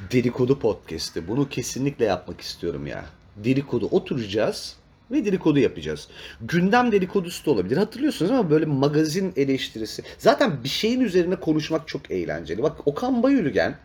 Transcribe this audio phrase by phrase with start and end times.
[0.00, 1.28] Dedikodu podcast'i.
[1.28, 3.04] Bunu kesinlikle yapmak istiyorum ya.
[3.36, 4.76] Dedikodu oturacağız
[5.10, 6.08] ve dedikodu yapacağız.
[6.40, 7.76] Gündem dedikodusu da olabilir.
[7.76, 10.02] Hatırlıyorsunuz ama böyle magazin eleştirisi.
[10.18, 12.62] Zaten bir şeyin üzerine konuşmak çok eğlenceli.
[12.62, 13.76] Bak Okan Bayülgen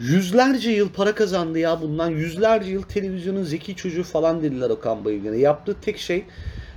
[0.00, 2.10] yüzlerce yıl para kazandı ya bundan.
[2.10, 5.36] Yüzlerce yıl televizyonun zeki çocuğu falan dediler Okan Bayülgen'e.
[5.36, 6.24] Yaptığı tek şey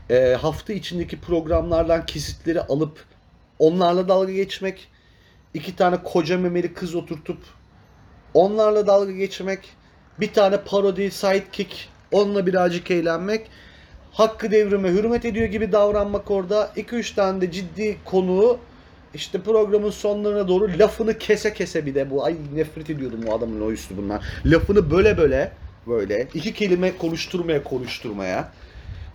[0.09, 3.05] e, hafta içindeki programlardan kesitleri alıp
[3.59, 4.87] onlarla dalga geçmek.
[5.53, 7.56] iki tane koca memeli kız oturtup
[8.37, 9.59] onlarla dalga geçmek,
[10.19, 13.47] bir tane parodi sidekick, onunla birazcık eğlenmek,
[14.11, 18.57] hakkı devrime hürmet ediyor gibi davranmak orada, 2-3 tane de ciddi konuğu
[19.13, 23.61] işte programın sonlarına doğru lafını kese kese bir de bu ay nefret ediyordum bu adamın
[23.61, 24.21] o üslubundan.
[24.45, 25.51] Lafını böyle böyle
[25.87, 28.51] böyle iki kelime konuşturmaya konuşturmaya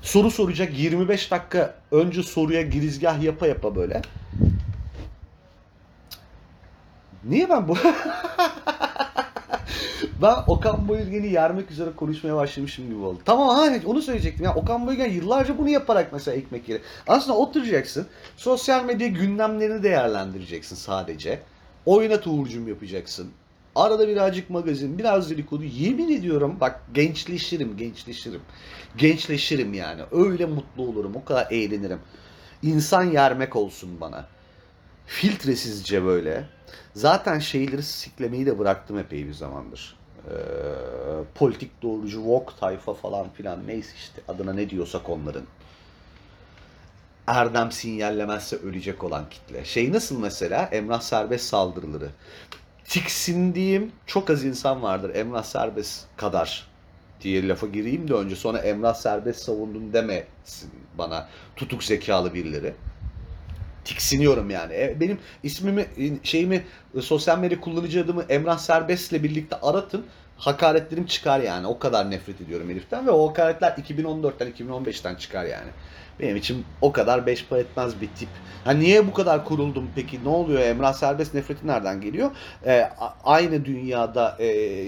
[0.02, 4.02] soru soracak 25 dakika önce soruya girizgah yapa yapa böyle.
[7.24, 7.76] Niye ben bu?
[10.22, 13.18] ben Okan Bayülgen'i yermek üzere konuşmaya başlamışım gibi oldu.
[13.24, 14.44] Tamam ha onu söyleyecektim.
[14.44, 16.80] Ya Okan Bayülgen yıllarca bunu yaparak mesela ekmek yeri.
[17.08, 18.06] Aslında oturacaksın.
[18.36, 21.42] Sosyal medya gündemlerini değerlendireceksin sadece.
[21.86, 23.30] Oynat Uğur'cum yapacaksın.
[23.74, 25.64] Arada birazcık magazin, biraz dedikodu.
[25.64, 28.40] Yemin ediyorum bak gençleşirim, gençleşirim.
[28.96, 30.02] Gençleşirim yani.
[30.12, 31.98] Öyle mutlu olurum, o kadar eğlenirim.
[32.62, 34.26] İnsan yermek olsun bana.
[35.06, 36.44] Filtresizce böyle.
[36.94, 39.96] Zaten şeyleri siklemeyi de bıraktım epey bir zamandır.
[40.26, 40.32] Ee,
[41.34, 45.44] politik doğrucu, woke tayfa falan filan neyse işte adına ne diyorsak onların.
[47.26, 49.64] Erdem sinyallemezse ölecek olan kitle.
[49.64, 52.08] Şey nasıl mesela Emrah Serbest saldırıları.
[52.84, 56.68] Tiksindiğim çok az insan vardır Emrah Serbest kadar
[57.20, 62.74] diye lafa gireyim de önce sonra Emrah Serbest savundun demesin bana tutuk zekalı birileri
[63.84, 64.74] tiksiniyorum yani.
[64.74, 65.86] E, Benim ismimi,
[66.22, 66.64] şeyimi,
[67.00, 70.06] sosyal medya kullanıcı adımı Emrah Serbest'le birlikte aratın.
[70.36, 71.66] Hakaretlerim çıkar yani.
[71.66, 75.70] O kadar nefret ediyorum heriften ve o hakaretler 2014'ten 2015'ten çıkar yani.
[76.22, 78.28] Benim için o kadar beş para etmez bir tip.
[78.64, 80.24] Ha niye bu kadar kuruldum peki?
[80.24, 80.60] Ne oluyor?
[80.60, 82.30] Emrah Serbest nefreti nereden geliyor?
[83.00, 84.82] A- aynı dünyada e,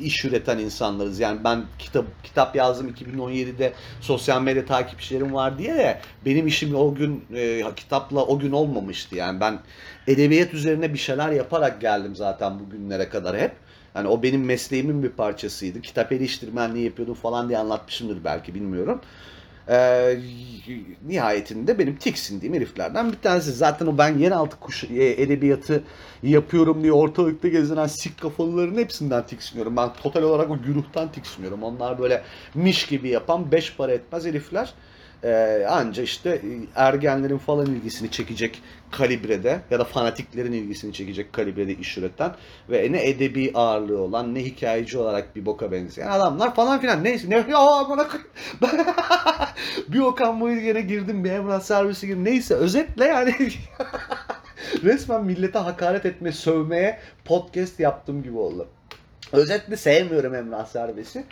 [0.00, 1.20] iş üreten insanlarız.
[1.20, 6.94] Yani ben kitap kitap yazdım 2017'de sosyal medya takipçilerim var diye de benim işim o
[6.94, 9.16] gün e, kitapla o gün olmamıştı.
[9.16, 9.58] Yani ben
[10.06, 13.52] edebiyat üzerine bir şeyler yaparak geldim zaten bugünlere kadar hep.
[13.94, 15.80] Yani o benim mesleğimin bir parçasıydı.
[15.80, 19.00] Kitap eleştirmenliği yapıyordum falan diye anlatmışımdır belki bilmiyorum.
[19.68, 20.18] Ee,
[21.06, 23.52] nihayetinde benim tiksindiğim heriflerden bir tanesi.
[23.52, 25.82] Zaten o ben yeraltı kuş, e, edebiyatı
[26.22, 29.76] yapıyorum diye ortalıkta gezinen sik kafalıların hepsinden tiksiniyorum.
[29.76, 31.62] Ben total olarak o güruhtan tiksiniyorum.
[31.62, 32.22] Onlar böyle
[32.54, 34.74] miş gibi yapan beş para etmez herifler.
[35.24, 41.74] Ee, anca işte e, ergenlerin falan ilgisini çekecek kalibrede ya da fanatiklerin ilgisini çekecek kalibrede
[41.74, 42.34] iş üreten
[42.70, 47.30] ve ne edebi ağırlığı olan ne hikayeci olarak bir boka benzeyen adamlar falan filan neyse
[47.30, 48.08] ne ya bana
[49.88, 53.34] bir Okan Bayülgen'e girdim bir Emrah Servisi girdim neyse özetle yani
[54.82, 58.68] resmen millete hakaret etme sövmeye podcast yaptığım gibi oldu.
[59.32, 61.24] Özetle sevmiyorum Emrah Serbest'i.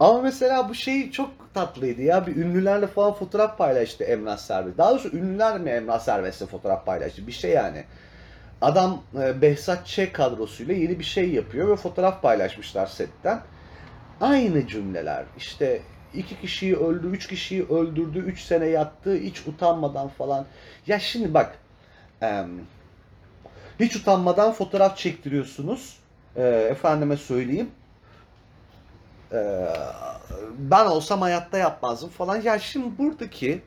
[0.00, 2.26] Ama mesela bu şey çok tatlıydı ya.
[2.26, 4.78] Bir ünlülerle falan fotoğraf paylaştı Emrah Serbest.
[4.78, 7.26] Daha doğrusu ünlüler mi Emrah Serbest'le fotoğraf paylaştı?
[7.26, 7.84] Bir şey yani.
[8.60, 10.00] Adam e, Behzat Ç.
[10.12, 13.40] kadrosuyla yeni bir şey yapıyor ve fotoğraf paylaşmışlar setten.
[14.20, 15.24] Aynı cümleler.
[15.36, 15.82] İşte
[16.14, 20.46] iki kişiyi öldü, üç kişiyi öldürdü, üç sene yattı, hiç utanmadan falan.
[20.86, 21.58] Ya şimdi bak,
[23.80, 25.96] hiç utanmadan fotoğraf çektiriyorsunuz.
[26.36, 27.70] E, efendime söyleyeyim.
[29.32, 29.68] Ee,
[30.58, 32.42] ben olsam hayatta yapmazdım falan.
[32.42, 33.62] Ya şimdi buradaki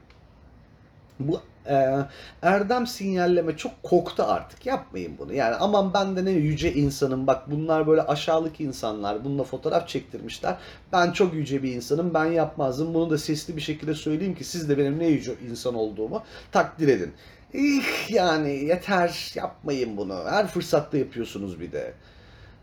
[1.20, 1.98] bu e,
[2.42, 4.66] erdem sinyalleme çok koktu artık.
[4.66, 5.34] Yapmayın bunu.
[5.34, 7.28] Yani aman ben de ne yüce insanım.
[7.28, 9.24] Bak bunlar böyle aşağılık insanlar.
[9.26, 10.58] Bununla fotoğraf çektirmişler.
[10.94, 12.14] Ben çok yüce bir insanım.
[12.14, 12.94] Ben yapmazdım.
[12.94, 16.88] Bunu da sesli bir şekilde söyleyeyim ki siz de benim ne yüce insan olduğumu takdir
[16.88, 17.14] edin.
[17.54, 20.24] İh, yani yeter yapmayın bunu.
[20.30, 21.94] Her fırsatta yapıyorsunuz bir de.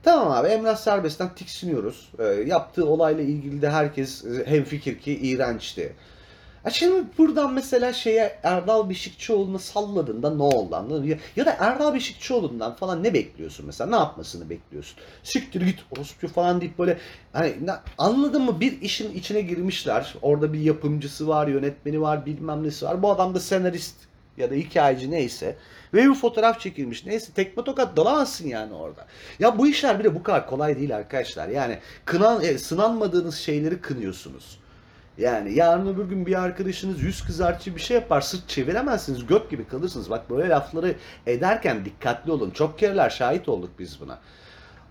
[0.02, 2.12] Tamam abi Emrah Serbest'ten tiksiniyoruz.
[2.18, 5.96] Ee, yaptığı olayla ilgili de herkes e, hemfikir ki iğrençti.
[6.64, 11.14] Ya şimdi buradan mesela şeye Erdal Beşikçioğlu'nu salladığında ne oldu anladın mı?
[11.36, 13.90] Ya, da Erdal Beşikçioğlu'ndan falan ne bekliyorsun mesela?
[13.90, 14.98] Ne yapmasını bekliyorsun?
[15.22, 16.98] Siktir git orospu falan deyip böyle
[17.32, 17.54] hani
[17.98, 18.60] anladın mı?
[18.60, 20.14] Bir işin içine girmişler.
[20.22, 23.02] Orada bir yapımcısı var, yönetmeni var, bilmem nesi var.
[23.02, 23.96] Bu adam da senarist
[24.36, 25.56] ya da hikayeci neyse.
[25.94, 27.06] Ve bir fotoğraf çekilmiş.
[27.06, 29.06] Neyse tekme tokat dalamazsın yani orada.
[29.38, 31.48] Ya bu işler bir de bu kadar kolay değil arkadaşlar.
[31.48, 34.58] Yani kınan, e, sınanmadığınız şeyleri kınıyorsunuz.
[35.18, 39.68] Yani yarın öbür gün bir arkadaşınız yüz kızartıcı bir şey yapar sırt çeviremezsiniz göt gibi
[39.68, 40.10] kalırsınız.
[40.10, 40.94] Bak böyle lafları
[41.26, 42.50] ederken dikkatli olun.
[42.50, 44.18] Çok kereler şahit olduk biz buna.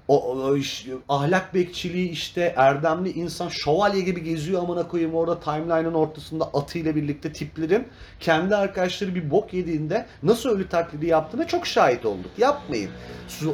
[0.07, 5.93] O, o iş- ahlak bekçiliği işte erdemli insan şövalye gibi geziyor amına koyayım orada timeline'ın
[5.93, 7.87] ortasında atıyla birlikte tiplerin
[8.19, 12.31] kendi arkadaşları bir bok yediğinde nasıl ölü taklidi yaptığına çok şahit olduk.
[12.37, 12.89] Yapmayın.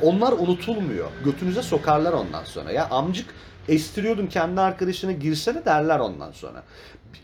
[0.02, 1.08] Onlar unutulmuyor.
[1.26, 2.72] Götünüze sokarlar ondan sonra.
[2.72, 3.26] Ya amcık
[3.68, 6.64] estiriyordun kendi arkadaşına girsene derler ondan sonra.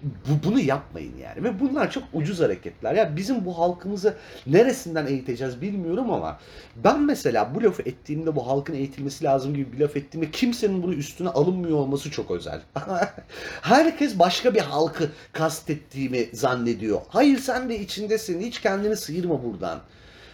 [0.03, 1.43] Bu, bunu yapmayın yani.
[1.43, 2.93] Ve bunlar çok ucuz hareketler.
[2.93, 6.39] Ya bizim bu halkımızı neresinden eğiteceğiz bilmiyorum ama
[6.75, 10.93] ben mesela bu lafı ettiğimde bu halkın eğitilmesi lazım gibi bir laf ettiğimde kimsenin bunu
[10.93, 12.61] üstüne alınmıyor olması çok özel.
[13.61, 17.01] Herkes başka bir halkı kastettiğimi zannediyor.
[17.07, 18.41] Hayır sen de içindesin.
[18.41, 19.79] Hiç kendini sıyırma buradan.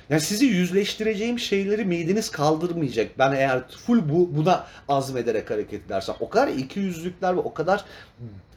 [0.09, 3.19] Yani sizi yüzleştireceğim şeyleri mideniz kaldırmayacak.
[3.19, 7.85] Ben eğer full bu buna azmederek hareket edersem o kadar iki yüzlükler ve o kadar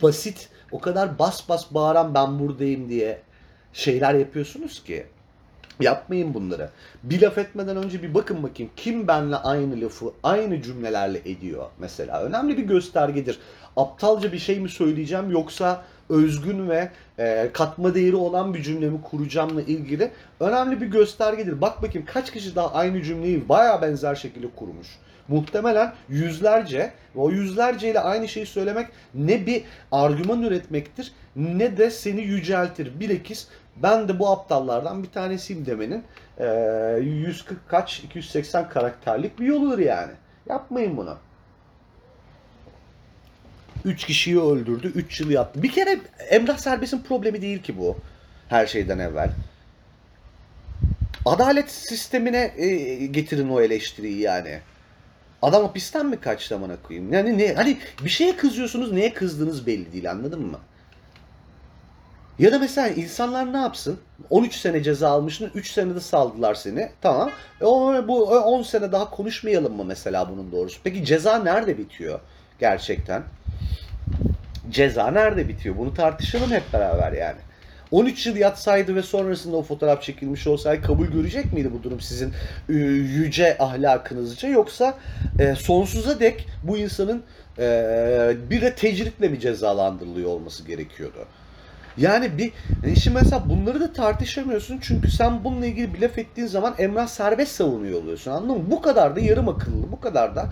[0.03, 3.21] basit, o kadar bas bas bağıran ben buradayım diye
[3.73, 5.07] şeyler yapıyorsunuz ki.
[5.81, 6.71] Yapmayın bunları.
[7.03, 12.23] Bir laf etmeden önce bir bakın bakayım kim benle aynı lafı aynı cümlelerle ediyor mesela.
[12.23, 13.39] Önemli bir göstergedir.
[13.77, 19.63] Aptalca bir şey mi söyleyeceğim yoksa özgün ve e, katma değeri olan bir cümlemi kuracağımla
[19.63, 20.11] ilgili
[20.41, 21.61] önemli bir göstergedir.
[21.61, 24.89] Bak bakayım kaç kişi daha aynı cümleyi baya benzer şekilde kurmuş.
[25.29, 31.91] Muhtemelen yüzlerce ve o yüzlerce ile aynı şeyi söylemek ne bir argüman üretmektir ne de
[31.91, 33.01] seni yüceltir.
[33.01, 33.47] Bilakis
[33.77, 36.05] ben de bu aptallardan bir tanesiyim demenin
[36.39, 36.47] e,
[37.03, 40.13] 140 kaç 280 karakterlik bir yoludur yani.
[40.49, 41.17] Yapmayın bunu.
[43.85, 45.63] 3 kişiyi öldürdü, 3 yıl yattı.
[45.63, 45.99] Bir kere
[46.31, 47.97] Emrah Serbest'in problemi değil ki bu.
[48.49, 49.31] Her şeyden evvel.
[51.25, 52.47] Adalet sistemine
[53.11, 54.61] getirin o eleştiriyi yani.
[55.43, 57.13] Adam hapisten mi kaçtı amına koyayım?
[57.13, 60.59] Yani ne hani bir şeye kızıyorsunuz, neye kızdığınız belli değil anladın mı?
[62.39, 64.01] Ya da mesela insanlar ne yapsın?
[64.31, 66.91] 13 sene ceza almışsın, 3 senede saldılar seni.
[67.01, 67.31] Tamam.
[67.61, 70.81] E o, bu 10 sene daha konuşmayalım mı mesela bunun doğrusu?
[70.85, 72.21] Peki ceza nerede bitiyor
[72.61, 73.23] gerçekten?
[74.71, 75.77] Ceza nerede bitiyor?
[75.79, 77.39] Bunu tartışalım hep beraber yani.
[77.91, 82.33] 13 yıl yatsaydı ve sonrasında o fotoğraf çekilmiş olsaydı kabul görecek miydi bu durum sizin
[82.69, 84.99] e, yüce ahlakınızca yoksa
[85.39, 87.23] e, sonsuza dek bu insanın
[87.59, 91.27] e, bir de tecritle mi cezalandırılıyor olması gerekiyordu?
[91.99, 92.53] Yani bir
[92.85, 97.07] e, şimdi mesela bunları da tartışamıyorsun çünkü sen bununla ilgili bir laf ettiğin zaman Emrah
[97.07, 98.71] serbest savunuyor oluyorsun anladın mı?
[98.71, 100.51] Bu kadar da yarım akıllı, bu kadar da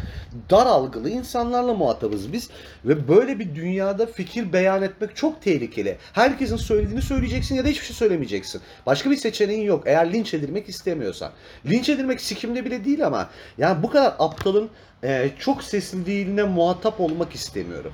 [0.50, 2.50] dar algılı insanlarla muhatabız biz
[2.84, 5.98] ve böyle bir dünyada fikir beyan etmek çok tehlikeli.
[6.12, 8.60] Herkesin söylediğini söyleyeceksin ya da hiçbir şey söylemeyeceksin.
[8.86, 11.30] Başka bir seçeneğin yok eğer linç edilmek istemiyorsan.
[11.66, 14.70] Linç edilmek sikimde bile değil ama yani bu kadar aptalın
[15.04, 17.92] e, çok sesli değiline muhatap olmak istemiyorum.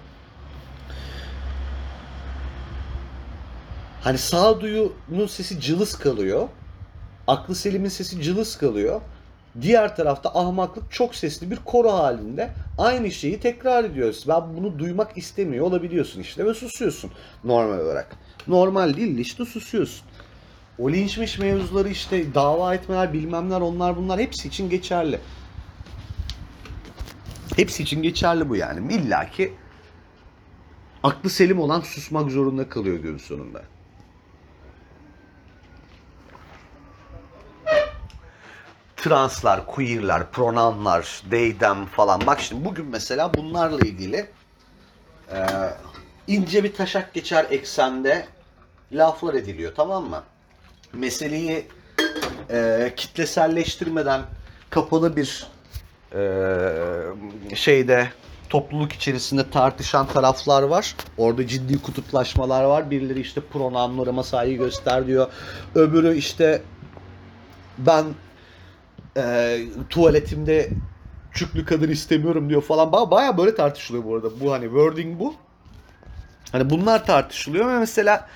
[4.03, 6.49] Hani sağduyunun sesi cılız kalıyor.
[7.27, 9.01] Aklı selimin sesi cılız kalıyor.
[9.61, 14.25] Diğer tarafta ahmaklık çok sesli bir koro halinde aynı şeyi tekrar ediyoruz.
[14.29, 17.11] Ben bunu duymak istemiyor olabiliyorsun işte ve susuyorsun
[17.45, 18.17] normal olarak.
[18.49, 20.07] Normal değil işte susuyorsun.
[20.79, 25.19] O linçmiş mevzuları işte dava etmeler bilmemler onlar bunlar hepsi için geçerli.
[27.57, 28.95] Hepsi için geçerli bu yani.
[28.95, 29.53] İlla ki
[31.03, 33.63] aklı selim olan susmak zorunda kalıyor gün sonunda.
[39.03, 42.27] Translar, queerler, pronounlar, they, them falan.
[42.27, 44.27] Bak şimdi bugün mesela bunlarla ilgili
[45.33, 45.39] e,
[46.27, 48.27] ince bir taşak geçer eksende
[48.93, 50.23] laflar ediliyor tamam mı?
[50.93, 51.67] Meseleyi
[52.51, 54.21] e, kitleselleştirmeden
[54.71, 55.47] kapalı bir
[56.15, 58.09] e, şeyde
[58.49, 60.97] topluluk içerisinde tartışan taraflar var.
[61.17, 62.91] Orada ciddi kutuplaşmalar var.
[62.91, 65.27] Birileri işte pronounlarıma saygı göster diyor.
[65.75, 66.63] Öbürü işte
[67.79, 68.05] ben
[69.17, 69.59] e,
[69.91, 70.71] tuvaletimde
[71.35, 72.93] çüklü kadın istemiyorum diyor falan.
[72.93, 74.41] Baya, baya böyle tartışılıyor bu arada.
[74.41, 75.35] Bu hani wording bu.
[76.53, 78.29] Hani bunlar tartışılıyor mesela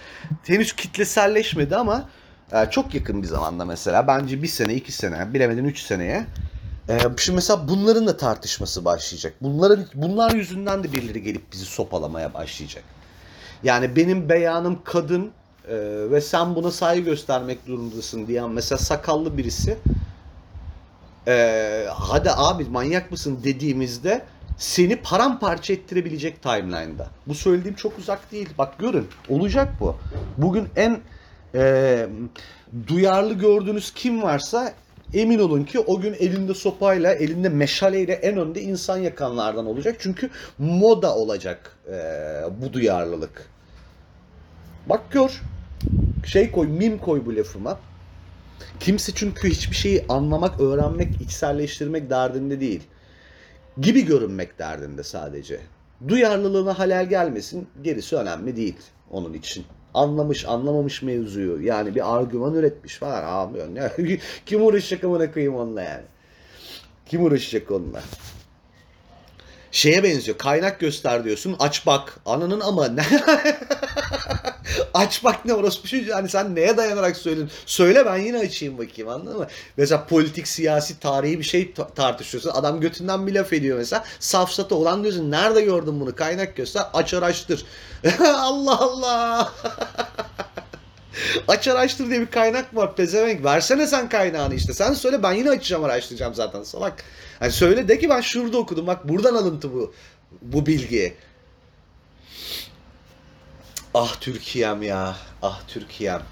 [0.45, 2.09] henüz kitleselleşmedi ama
[2.53, 6.27] e, çok yakın bir zamanda mesela bence bir sene, iki sene, bilemedin üç seneye
[6.89, 9.35] e, şimdi mesela bunların da tartışması başlayacak.
[9.41, 12.85] Bunların bunlar yüzünden de birileri gelip bizi sopalamaya başlayacak.
[13.63, 15.31] Yani benim beyanım kadın
[15.69, 15.77] e,
[16.11, 19.79] ve sen buna saygı göstermek durumundasın diyen mesela sakallı birisi
[21.29, 24.23] e, hadi abi manyak mısın dediğimizde
[24.59, 27.07] seni paramparça ettirebilecek timeline'da.
[27.27, 28.49] Bu söylediğim çok uzak değil.
[28.59, 29.97] Bak görün olacak bu.
[30.39, 31.01] Bugün en
[31.55, 32.07] e,
[32.87, 34.73] duyarlı gördüğünüz kim varsa
[35.15, 39.97] emin olun ki o gün elinde sopayla, elinde meşaleyle en önde insan yakanlardan olacak.
[39.99, 41.95] Çünkü moda olacak e,
[42.63, 43.49] bu duyarlılık.
[44.87, 45.43] Bak gör.
[46.27, 47.79] Şey koy, mim koy bu lafıma.
[48.81, 52.83] Kimse çünkü hiçbir şeyi anlamak, öğrenmek, içselleştirmek derdinde değil.
[53.81, 55.61] gibi görünmek derdinde sadece.
[56.09, 58.77] Duyarlılığına halel gelmesin gerisi önemli değil
[59.11, 59.65] onun için.
[59.95, 63.93] Anlamış anlamamış mevzuyu yani bir argüman üretmiş falan abi ne
[64.47, 66.05] kim uğraşacak amına koyayım onunla yani.
[67.07, 68.03] Kim uğraşacak onunla?
[69.71, 70.39] Şeye benziyor.
[70.39, 71.57] Kaynak göster diyorsun.
[71.59, 72.21] Aç bak.
[72.27, 73.03] Ananın ama ne?
[74.95, 76.15] aç bak ne orospu çocuğu.
[76.15, 77.51] Hani sen neye dayanarak söyledin?
[77.67, 79.47] Söyle ben yine açayım bakayım anladın mı?
[79.77, 82.51] Mesela politik, siyasi, tarihi bir şey ta- tartışıyorsun.
[82.51, 84.05] Adam götünden bir laf ediyor mesela.
[84.21, 85.31] Safsata olan diyorsun.
[85.31, 86.15] Nerede gördün bunu?
[86.15, 86.83] Kaynak göster.
[86.95, 87.65] Aç araştır.
[88.21, 89.53] Allah Allah.
[91.49, 93.45] Aç araştır diye bir kaynak var pezevenk.
[93.45, 94.73] Versene sen kaynağını işte.
[94.73, 97.05] Sen söyle ben yine açacağım araştıracağım zaten salak.
[97.39, 98.87] Hani söyle de ki ben şurada okudum.
[98.87, 99.95] Bak buradan alıntı bu.
[100.43, 101.15] Bu bilgi.
[103.99, 105.17] Ah Türkiye'm ya.
[105.43, 106.23] Ah Türkiye'm.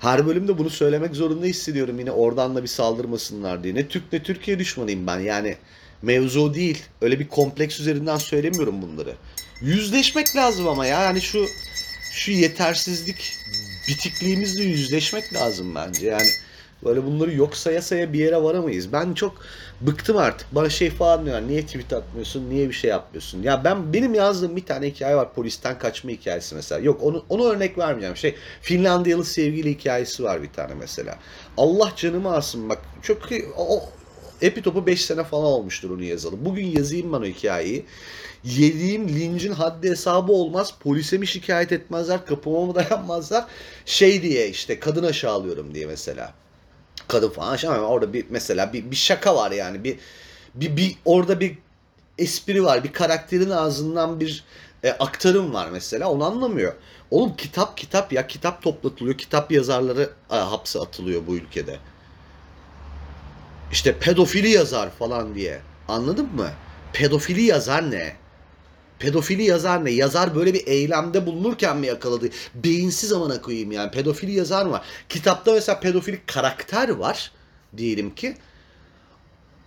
[0.00, 3.74] Her bölümde bunu söylemek zorunda hissediyorum yine oradan da bir saldırmasınlar diye.
[3.74, 5.56] Ne Türk ne Türkiye düşmanıyım ben yani.
[6.02, 6.82] Mevzu değil.
[7.00, 9.14] Öyle bir kompleks üzerinden söylemiyorum bunları.
[9.60, 11.02] Yüzleşmek lazım ama ya.
[11.02, 11.46] Yani şu
[12.12, 13.38] şu yetersizlik
[13.88, 16.06] bitikliğimizle yüzleşmek lazım bence.
[16.06, 16.30] Yani
[16.84, 18.92] böyle bunları yok saya saya bir yere varamayız.
[18.92, 19.34] Ben çok
[19.80, 20.54] bıktım artık.
[20.54, 21.48] Bana şey falan diyorlar.
[21.48, 22.50] Niye tweet atmıyorsun?
[22.50, 23.42] Niye bir şey yapmıyorsun?
[23.42, 25.34] Ya ben benim yazdığım bir tane hikaye var.
[25.34, 26.80] Polisten kaçma hikayesi mesela.
[26.80, 28.16] Yok onu onu örnek vermeyeceğim.
[28.16, 31.18] Şey Finlandiyalı sevgili hikayesi var bir tane mesela.
[31.56, 32.78] Allah canımı alsın bak.
[33.02, 33.18] Çok
[33.56, 33.82] o,
[34.42, 36.44] Epitop'u 5 sene falan olmuştur onu yazalı.
[36.44, 37.84] Bugün yazayım ben o hikayeyi.
[38.44, 40.74] Yediğim lincin haddi hesabı olmaz.
[40.80, 43.44] Polise mi şikayet etmezler, kapıma mı dayanmazlar.
[43.84, 46.34] Şey diye işte kadın aşağılıyorum diye mesela.
[47.10, 47.88] Kadın falan aşağılamıyor.
[47.88, 49.84] Orada bir mesela bir, bir şaka var yani.
[49.84, 49.98] Bir,
[50.54, 51.58] bir, bir orada bir
[52.18, 52.84] espri var.
[52.84, 54.44] Bir karakterin ağzından bir
[54.84, 56.10] e, aktarım var mesela.
[56.10, 56.74] Onu anlamıyor.
[57.10, 58.26] Oğlum kitap kitap ya.
[58.26, 59.18] Kitap toplatılıyor.
[59.18, 61.78] Kitap yazarları e, hapse atılıyor bu ülkede.
[63.72, 65.60] İşte pedofili yazar falan diye.
[65.88, 66.50] Anladın mı?
[66.92, 68.16] Pedofili yazar ne?
[69.00, 69.90] Pedofili yazar ne?
[69.90, 72.28] Yazar böyle bir eylemde bulunurken mi yakaladı?
[72.54, 73.90] Beyinsiz amına koyayım yani.
[73.90, 74.82] Pedofili yazar mı var?
[75.08, 77.32] Kitapta mesela pedofili karakter var
[77.76, 78.36] diyelim ki.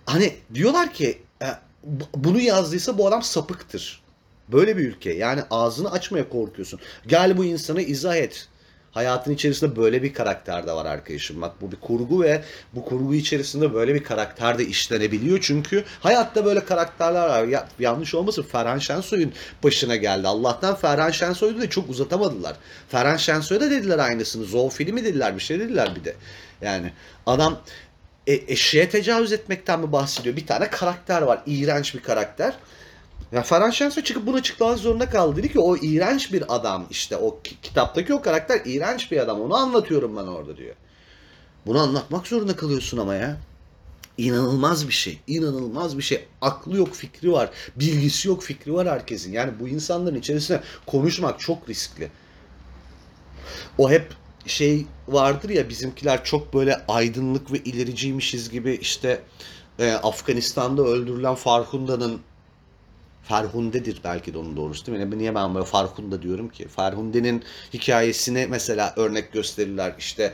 [0.05, 1.45] Hani diyorlar ki e,
[1.83, 4.03] bu- bunu yazdıysa bu adam sapıktır.
[4.51, 5.13] Böyle bir ülke.
[5.13, 6.79] Yani ağzını açmaya korkuyorsun.
[7.07, 8.47] Gel bu insanı izah et.
[8.93, 11.41] Hayatın içerisinde böyle bir karakter de var arkadaşım.
[11.41, 15.39] Bak bu bir kurgu ve bu kurgu içerisinde böyle bir karakter de işlenebiliyor.
[15.41, 17.43] Çünkü hayatta böyle karakterler var.
[17.43, 19.33] Ya, yanlış olmasın Ferhan Şensoy'un
[19.63, 20.27] başına geldi.
[20.27, 22.55] Allah'tan Ferhan Şensoy'u da çok uzatamadılar.
[22.89, 24.45] Ferhan Şensoy'a da dediler aynısını.
[24.45, 26.15] Zoofili mi dediler bir şey dediler bir de.
[26.61, 26.93] Yani
[27.25, 27.61] adam
[28.27, 30.35] e, eşeğe tecavüz etmekten mi bahsediyor?
[30.35, 31.41] Bir tane karakter var.
[31.45, 32.53] iğrenç bir karakter.
[33.33, 35.35] Ya Ferhan çıkıp bunu açıklamak zorunda kaldı.
[35.35, 37.17] Dedi ki o iğrenç bir adam işte.
[37.17, 39.41] O ki- kitaptaki o karakter iğrenç bir adam.
[39.41, 40.75] Onu anlatıyorum ben orada diyor.
[41.65, 43.37] Bunu anlatmak zorunda kalıyorsun ama ya.
[44.17, 45.19] İnanılmaz bir şey.
[45.27, 46.25] İnanılmaz bir şey.
[46.41, 47.49] Aklı yok, fikri var.
[47.75, 49.31] Bilgisi yok, fikri var herkesin.
[49.31, 52.11] Yani bu insanların içerisinde konuşmak çok riskli.
[53.77, 54.13] O hep
[54.45, 59.21] şey vardır ya bizimkiler çok böyle aydınlık ve ilericiymişiz gibi işte
[59.79, 62.21] e, Afganistan'da öldürülen Farhunda'nın
[63.23, 65.17] Ferhunde'dir belki de onun doğrusu değil mi?
[65.17, 66.67] Niye ben böyle Farhunda diyorum ki?
[66.67, 69.93] Ferhunde'nin hikayesine mesela örnek gösterirler.
[69.99, 70.33] İşte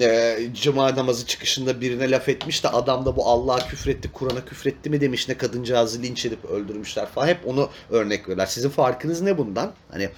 [0.00, 4.90] e, cuma namazı çıkışında birine laf etmiş de adam da bu Allah'a küfretti, Kur'an'a küfretti
[4.90, 7.26] mi demiş ne kadıncağızı linç edip öldürmüşler falan.
[7.26, 8.46] Hep onu örnek verirler.
[8.46, 9.72] Sizin farkınız ne bundan?
[9.90, 10.08] Hani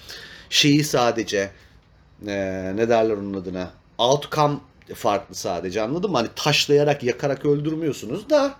[0.49, 1.51] şeyi sadece
[2.27, 3.71] e, ne derler onun adına?
[3.97, 4.57] Outcome
[4.95, 6.17] farklı sadece anladın mı?
[6.17, 8.55] Hani taşlayarak, yakarak öldürmüyorsunuz da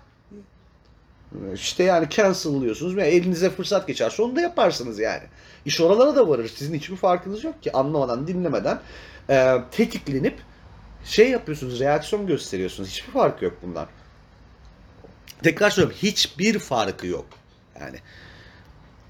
[1.54, 5.24] işte yani cancel'lıyorsunuz ve elinize fırsat geçerse onu da yaparsınız yani.
[5.66, 6.48] İş oralara da varır.
[6.56, 8.80] Sizin hiçbir farkınız yok ki anlamadan, dinlemeden
[9.30, 10.40] e, tetiklenip
[11.06, 12.90] şey yapıyorsunuz, reaksiyon gösteriyorsunuz.
[12.90, 13.88] Hiçbir farkı yok bundan.
[15.44, 17.26] Tekrar söylüyorum, hiçbir farkı yok.
[17.80, 17.98] Yani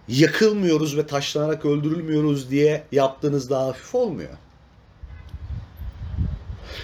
[0.07, 4.38] yakılmıyoruz ve taşlanarak öldürülmüyoruz diye yaptığınız daha hafif olmuyor.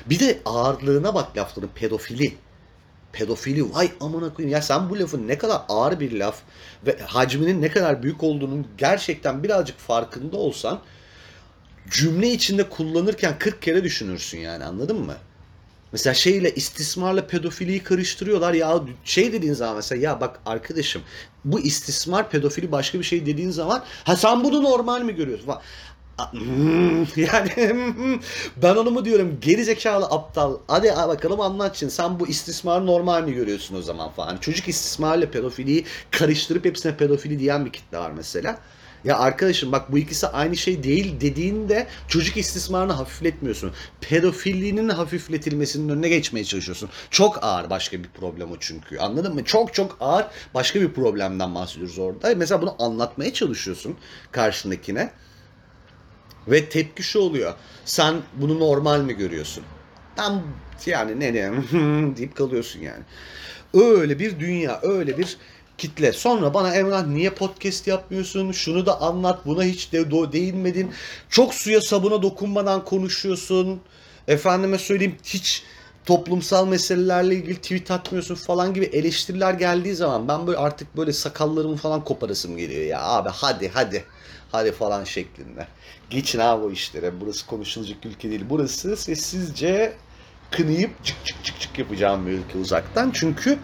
[0.05, 2.37] Bir de ağırlığına bak lafların pedofili
[3.15, 6.41] pedofili vay amına koyayım ya sen bu lafın ne kadar ağır bir laf
[6.85, 10.79] ve hacminin ne kadar büyük olduğunun gerçekten birazcık farkında olsan
[11.89, 15.15] cümle içinde kullanırken 40 kere düşünürsün yani anladın mı?
[15.91, 21.01] Mesela şeyle istismarla pedofiliyi karıştırıyorlar ya şey dediğin zaman mesela ya bak arkadaşım
[21.45, 25.49] bu istismar pedofili başka bir şey dediğin zaman ha sen bunu normal mi görüyorsun?
[26.17, 27.75] Fa- A- hmm, yani
[28.57, 33.23] ben onu mu diyorum geri zekalı aptal hadi bakalım anlat şimdi sen bu istismarı normal
[33.23, 38.11] mi görüyorsun o zaman falan çocuk istismarla pedofiliyi karıştırıp hepsine pedofili diyen bir kitle var
[38.11, 38.59] mesela
[39.03, 43.71] Ya arkadaşım bak bu ikisi aynı şey değil dediğinde çocuk istismarını hafifletmiyorsun.
[44.01, 46.89] Pedofilliğinin hafifletilmesinin önüne geçmeye çalışıyorsun.
[47.09, 48.97] Çok ağır başka bir problem o çünkü.
[48.99, 49.43] Anladın mı?
[49.43, 52.33] Çok çok ağır başka bir problemden bahsediyoruz orada.
[52.35, 53.97] Mesela bunu anlatmaya çalışıyorsun
[54.31, 55.11] karşındakine.
[56.47, 57.53] Ve tepki şu oluyor.
[57.85, 59.63] Sen bunu normal mi görüyorsun?
[60.15, 60.43] Tam
[60.85, 61.51] yani ne ne
[62.17, 63.03] deyip kalıyorsun yani.
[63.73, 65.37] Öyle bir dünya, öyle bir
[65.77, 66.11] kitle.
[66.11, 68.51] Sonra bana Emrah niye podcast yapmıyorsun?
[68.51, 69.45] Şunu da anlat.
[69.45, 70.91] Buna hiç de değinmedin.
[71.29, 73.81] Çok suya sabuna dokunmadan konuşuyorsun.
[74.27, 75.63] Efendime söyleyeyim hiç
[76.05, 81.75] toplumsal meselelerle ilgili tweet atmıyorsun falan gibi eleştiriler geldiği zaman ben böyle artık böyle sakallarımı
[81.75, 84.03] falan koparasım geliyor ya abi hadi hadi
[84.51, 85.67] hadi falan şeklinde.
[86.09, 87.21] Geçin abi o işlere.
[87.21, 88.45] Burası konuşulacak ülke değil.
[88.49, 89.93] Burası sessizce
[90.51, 93.11] kınayıp çık çık çık çık yapacağım bir ülke uzaktan.
[93.13, 93.59] Çünkü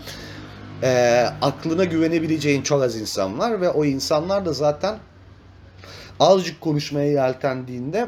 [0.84, 5.00] e, aklına güvenebileceğin çok az insan var ve o insanlar da zaten
[6.20, 8.08] azıcık konuşmaya yeltendiğinde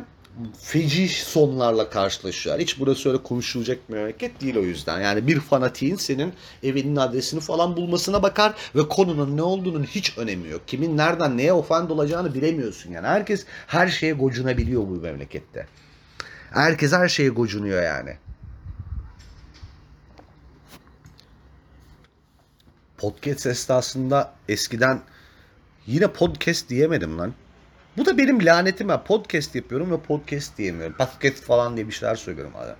[0.61, 2.59] feci sonlarla karşılaşıyor.
[2.59, 5.01] Hiç burası öyle konuşulacak bir memleket değil o yüzden.
[5.01, 10.49] Yani bir fanatiğin senin evinin adresini falan bulmasına bakar ve konunun ne olduğunun hiç önemi
[10.49, 10.61] yok.
[10.67, 13.07] Kimin nereden neye ofend olacağını bilemiyorsun yani.
[13.07, 15.67] Herkes her şeye gocunabiliyor bu memlekette.
[16.51, 18.17] Herkes her şeye gocunuyor yani.
[22.97, 25.01] Podcast esnasında eskiden
[25.87, 27.33] yine podcast diyemedim lan.
[27.97, 28.89] Bu da benim lanetim.
[28.89, 30.95] Ben podcast yapıyorum ve podcast diyemiyorum.
[30.97, 32.75] Podcast falan diye bir şeyler söylüyorum hala.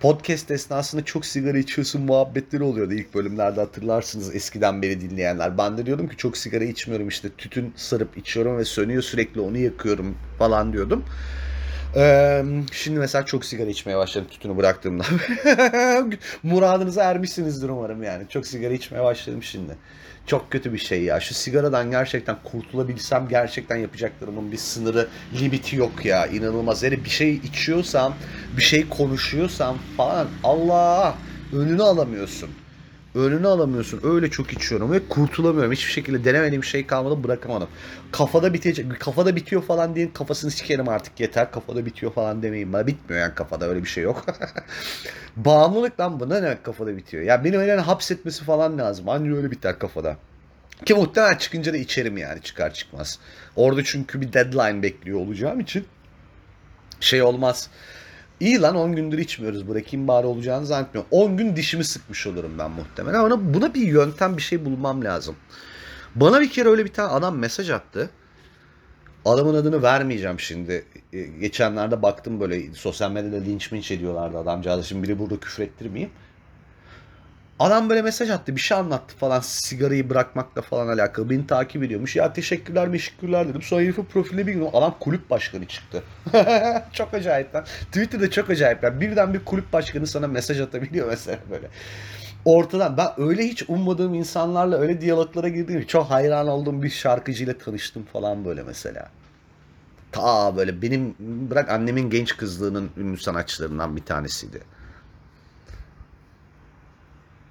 [0.00, 5.58] Podcast esnasında çok sigara içiyorsun muhabbetleri oluyordu ilk bölümlerde hatırlarsınız eskiden beri dinleyenler.
[5.58, 9.58] Ben de diyordum ki çok sigara içmiyorum işte tütün sarıp içiyorum ve sönüyor sürekli onu
[9.58, 11.04] yakıyorum falan diyordum.
[11.96, 15.04] Ee, şimdi mesela çok sigara içmeye başladım tütünü bıraktığımda.
[16.42, 18.28] Muradınıza ermişsinizdir umarım yani.
[18.28, 19.72] Çok sigara içmeye başladım şimdi.
[20.26, 21.20] Çok kötü bir şey ya.
[21.20, 25.08] Şu sigaradan gerçekten kurtulabilsem gerçekten yapacaklarımın bir sınırı,
[25.40, 26.26] limiti yok ya.
[26.26, 26.82] İnanılmaz.
[26.82, 28.14] Yani bir şey içiyorsam,
[28.56, 31.14] bir şey konuşuyorsam falan Allah
[31.52, 32.50] önünü alamıyorsun.
[33.14, 34.00] Önünü alamıyorsun.
[34.04, 35.72] Öyle çok içiyorum ve kurtulamıyorum.
[35.72, 37.68] Hiçbir şekilde denemediğim şey kalmadı bırakamadım.
[38.12, 41.50] Kafada bitecek, kafada bitiyor falan deyin kafasını sikerim artık yeter.
[41.50, 42.86] Kafada bitiyor falan demeyin bana.
[42.86, 44.24] Bitmiyor yani kafada öyle bir şey yok.
[45.36, 46.28] Bağımlılık lan bu.
[46.28, 47.22] Ne demek kafada bitiyor?
[47.22, 49.08] Ya beni öyle hapsetmesi falan lazım.
[49.08, 50.16] Anca öyle biter kafada.
[50.86, 53.18] Ki muhtemelen çıkınca da içerim yani çıkar çıkmaz.
[53.56, 55.86] Orada çünkü bir deadline bekliyor olacağım için
[57.00, 57.70] şey olmaz.
[58.42, 59.68] İyi lan 10 gündür içmiyoruz.
[59.68, 61.08] Bırakayım bari olacağını zannetmiyorum.
[61.10, 63.18] 10 gün dişimi sıkmış olurum ben muhtemelen.
[63.18, 65.36] Ama buna bir yöntem bir şey bulmam lazım.
[66.14, 68.10] Bana bir kere öyle bir tane adam mesaj attı.
[69.24, 70.84] Adamın adını vermeyeceğim şimdi.
[71.12, 74.84] E, Geçenlerde baktım böyle sosyal medyada linç minç ediyorlardı adamcağızı.
[74.88, 76.12] Şimdi biri burada küfür ettirmeyeyim.
[77.58, 81.30] Adam böyle mesaj attı bir şey anlattı falan sigarayı bırakmakla falan alakalı.
[81.30, 82.16] Beni takip ediyormuş.
[82.16, 83.62] Ya teşekkürler teşekkürler dedim.
[83.62, 86.02] Sonra herifin profiline bir gün adam kulüp başkanı çıktı.
[86.92, 87.64] çok acayip lan.
[87.64, 89.00] Twitter'da çok acayip lan.
[89.00, 91.68] Birden bir kulüp başkanı sana mesaj atabiliyor mesela böyle.
[92.44, 95.84] Ortadan ben öyle hiç ummadığım insanlarla öyle diyaloglara girdim.
[95.86, 99.08] Çok hayran olduğum bir şarkıcıyla tanıştım falan böyle mesela.
[100.12, 104.60] Ta böyle benim bırak annemin genç kızlığının ünlü sanatçılarından bir tanesiydi.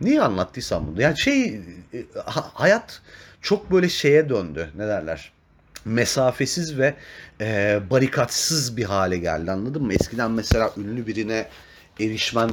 [0.02, 1.02] Niye anlattıysam bunu?
[1.02, 1.46] Yani şey
[1.94, 3.02] e, ha- hayat
[3.42, 4.70] çok böyle şeye döndü.
[4.76, 5.32] Ne derler?
[5.86, 6.94] Mesafesiz ve
[7.42, 9.94] e, barikatsız bir hale geldi anladın mı?
[9.94, 11.48] Eskiden mesela ünlü birine
[12.00, 12.52] erişmen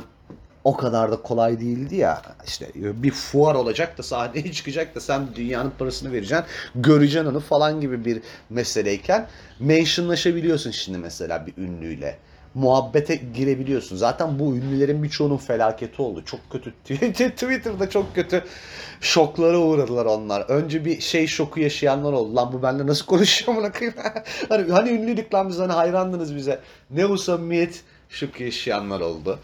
[0.64, 2.22] o kadar da kolay değildi ya.
[2.46, 6.46] İşte bir fuar olacak da sahneye çıkacak da sen dünyanın parasını vereceksin.
[6.74, 9.28] Göreceksin onu falan gibi bir meseleyken
[9.61, 12.18] mentionlaşabiliyorsun şimdi mesela bir ünlüyle
[12.59, 13.97] muhabbete girebiliyorsun.
[13.97, 16.23] Zaten bu ünlülerin birçoğunun felaketi oldu.
[16.25, 16.73] Çok kötü
[17.31, 18.44] Twitter'da çok kötü
[19.01, 20.40] şoklara uğradılar onlar.
[20.40, 22.37] Önce bir şey şoku yaşayanlar oldu.
[22.37, 23.73] Lan bu benimle nasıl konuşuyor buna
[24.49, 26.61] hani, hani ünlüydük lan biz hani hayrandınız bize.
[26.90, 29.38] Ne bu samimiyet şoku yaşayanlar oldu.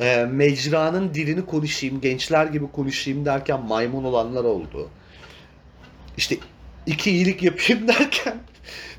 [0.00, 4.88] Ee, mecranın dilini konuşayım, gençler gibi konuşayım derken maymun olanlar oldu.
[6.16, 6.36] İşte
[6.86, 8.36] iki iyilik yapayım derken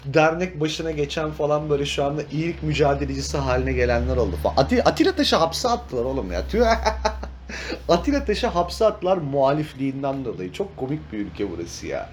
[0.06, 4.56] dernek başına geçen falan böyle şu anda iyilik mücadelecisi haline gelenler oldu falan.
[4.58, 6.48] Atilla, Atilla Taş'ı hapse attılar oğlum ya.
[6.48, 6.66] Tüh.
[7.90, 10.54] Atilla Taş'ı hapse attılar muhalifliğinden dolayı.
[10.54, 12.10] Çok komik bir ülke burası ya.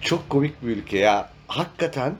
[0.00, 1.28] Çok komik bir ülke ya.
[1.48, 2.14] Hakikaten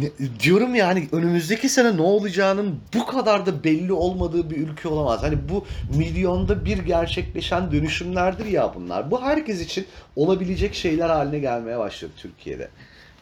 [0.00, 5.22] ne- diyorum yani önümüzdeki sene ne olacağının bu kadar da belli olmadığı bir ülke olamaz.
[5.22, 9.10] Hani bu milyonda bir gerçekleşen dönüşümlerdir ya bunlar.
[9.10, 12.68] Bu herkes için olabilecek şeyler haline gelmeye başladı Türkiye'de.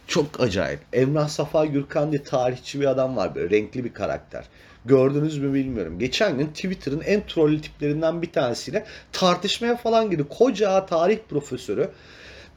[0.06, 0.80] Çok acayip.
[0.92, 4.44] Emrah Safa Gürkan diye tarihçi bir adam var böyle renkli bir karakter.
[4.84, 5.98] Gördünüz mü bilmiyorum.
[5.98, 10.24] Geçen gün Twitter'ın en trollü tiplerinden bir tanesiyle tartışmaya falan girdi.
[10.38, 11.90] Koca tarih profesörü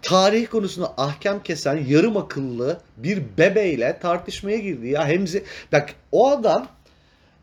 [0.01, 5.07] tarih konusunda ahkam kesen yarım akıllı bir bebeyle tartışmaya girdi ya.
[5.07, 6.67] Hemzi bak o adam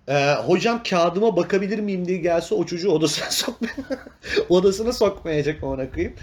[0.09, 3.75] e, hocam kağıdıma bakabilir miyim diye gelse o çocuğu odasına sokmaya
[4.49, 6.15] odasına sokmayacak ona koyayım.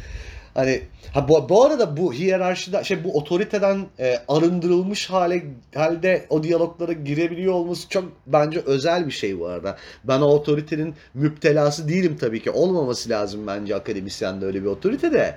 [0.54, 0.82] Hani
[1.14, 5.44] ha bu, bu arada bu hiyerarşide şey bu otoriteden e, arındırılmış hale
[5.76, 9.78] halde o diyaloglara girebiliyor olması çok bence özel bir şey bu arada.
[10.04, 12.52] Ben o otoritenin müptelası değilim tabii ki.
[12.52, 15.36] Olmaması lazım bence akademisyende öyle bir otorite de.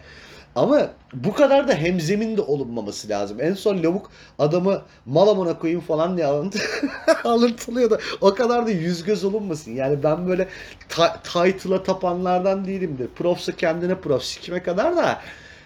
[0.56, 3.38] Ama bu kadar da hemzemin de olunmaması lazım.
[3.40, 6.58] En son lavuk adamı malamona koyayım falan diye alıntı,
[7.24, 9.70] alıntılıyor da o kadar da yüz göz olunmasın.
[9.72, 10.48] Yani ben böyle
[10.88, 13.08] ta- title'a tapanlardan değilimdir.
[13.16, 15.20] Profsa kendine prof sikime kadar da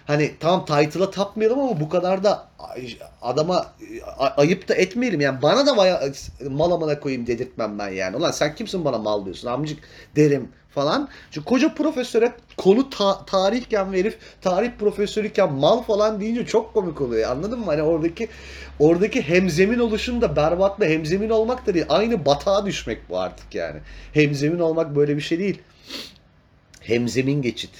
[0.07, 2.47] hani tamam title'a tapmayalım ama bu kadar da
[3.21, 3.65] adama
[4.37, 5.21] ayıp da etmeyelim.
[5.21, 6.03] Yani bana da baya
[6.49, 8.17] malamına koyayım dedirtmem ben yani.
[8.17, 9.79] Ulan sen kimsin bana mal diyorsun amcık
[10.15, 11.09] derim falan.
[11.31, 17.01] Çünkü koca profesöre konu ta- tarihken ve herif tarih profesörüyken mal falan deyince çok komik
[17.01, 17.31] oluyor.
[17.31, 17.65] Anladın mı?
[17.65, 18.27] Hani oradaki
[18.79, 21.85] oradaki hemzemin oluşun da berbatla hemzemin olmak da değil.
[21.89, 23.79] Aynı batağa düşmek bu artık yani.
[24.13, 25.61] Hemzemin olmak böyle bir şey değil.
[26.81, 27.71] Hemzemin geçit.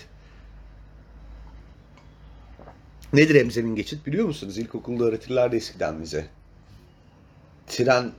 [3.13, 4.57] Nedir hemzemin geçit biliyor musunuz?
[4.57, 6.25] İlkokulda öğretirlerdi eskiden bize.
[7.67, 8.11] Tren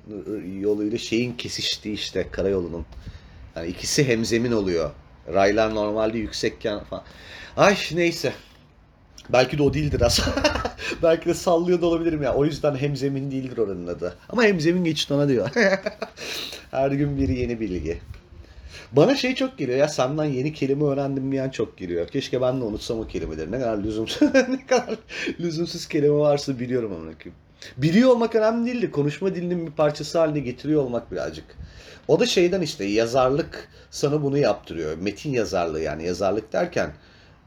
[0.60, 2.86] yoluyla şeyin kesiştiği işte karayolunun.
[3.58, 4.90] Yani ikisi hemzemin oluyor.
[5.34, 7.02] Raylar normalde yüksekken falan.
[7.56, 8.32] Ay neyse.
[9.28, 10.42] Belki de o değildir aslında.
[11.02, 12.34] Belki de sallıyor da olabilirim ya.
[12.34, 14.16] O yüzden hemzemin değildir oranın adı.
[14.28, 15.50] Ama hemzemin geçit ona diyor.
[16.70, 18.00] Her gün biri yeni bilgi.
[18.92, 22.08] Bana şey çok geliyor ya senden yeni kelime öğrendim diyen çok geliyor.
[22.08, 23.52] Keşke ben de unutsam o kelimeleri.
[23.52, 24.98] Ne kadar lüzumsuz, ne kadar
[25.40, 27.34] lüzumsuz kelime varsa biliyorum koyayım.
[27.76, 31.44] Biliyor olmak önemli değil de konuşma dilinin bir parçası haline getiriyor olmak birazcık.
[32.08, 34.98] O da şeyden işte yazarlık sana bunu yaptırıyor.
[34.98, 36.90] Metin yazarlığı yani yazarlık derken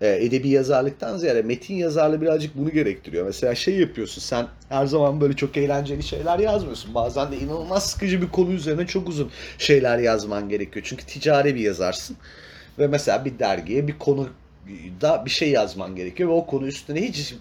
[0.02, 3.26] e, edebi yazarlıktan ziyade metin yazarlığı birazcık bunu gerektiriyor.
[3.26, 6.96] Mesela şey yapıyorsun sen her zaman böyle çok eğlenceli şeyler yazmıyorsun.
[6.96, 10.86] Bazen de inanılmaz sıkıcı bir konu üzerine çok uzun şeyler yazman gerekiyor.
[10.90, 12.18] Çünkü ticari bir yazarsın.
[12.80, 14.30] Ve mesela bir dergiye bir konu
[15.02, 17.36] da bir şey yazman gerekiyor ve o konu üstüne hiç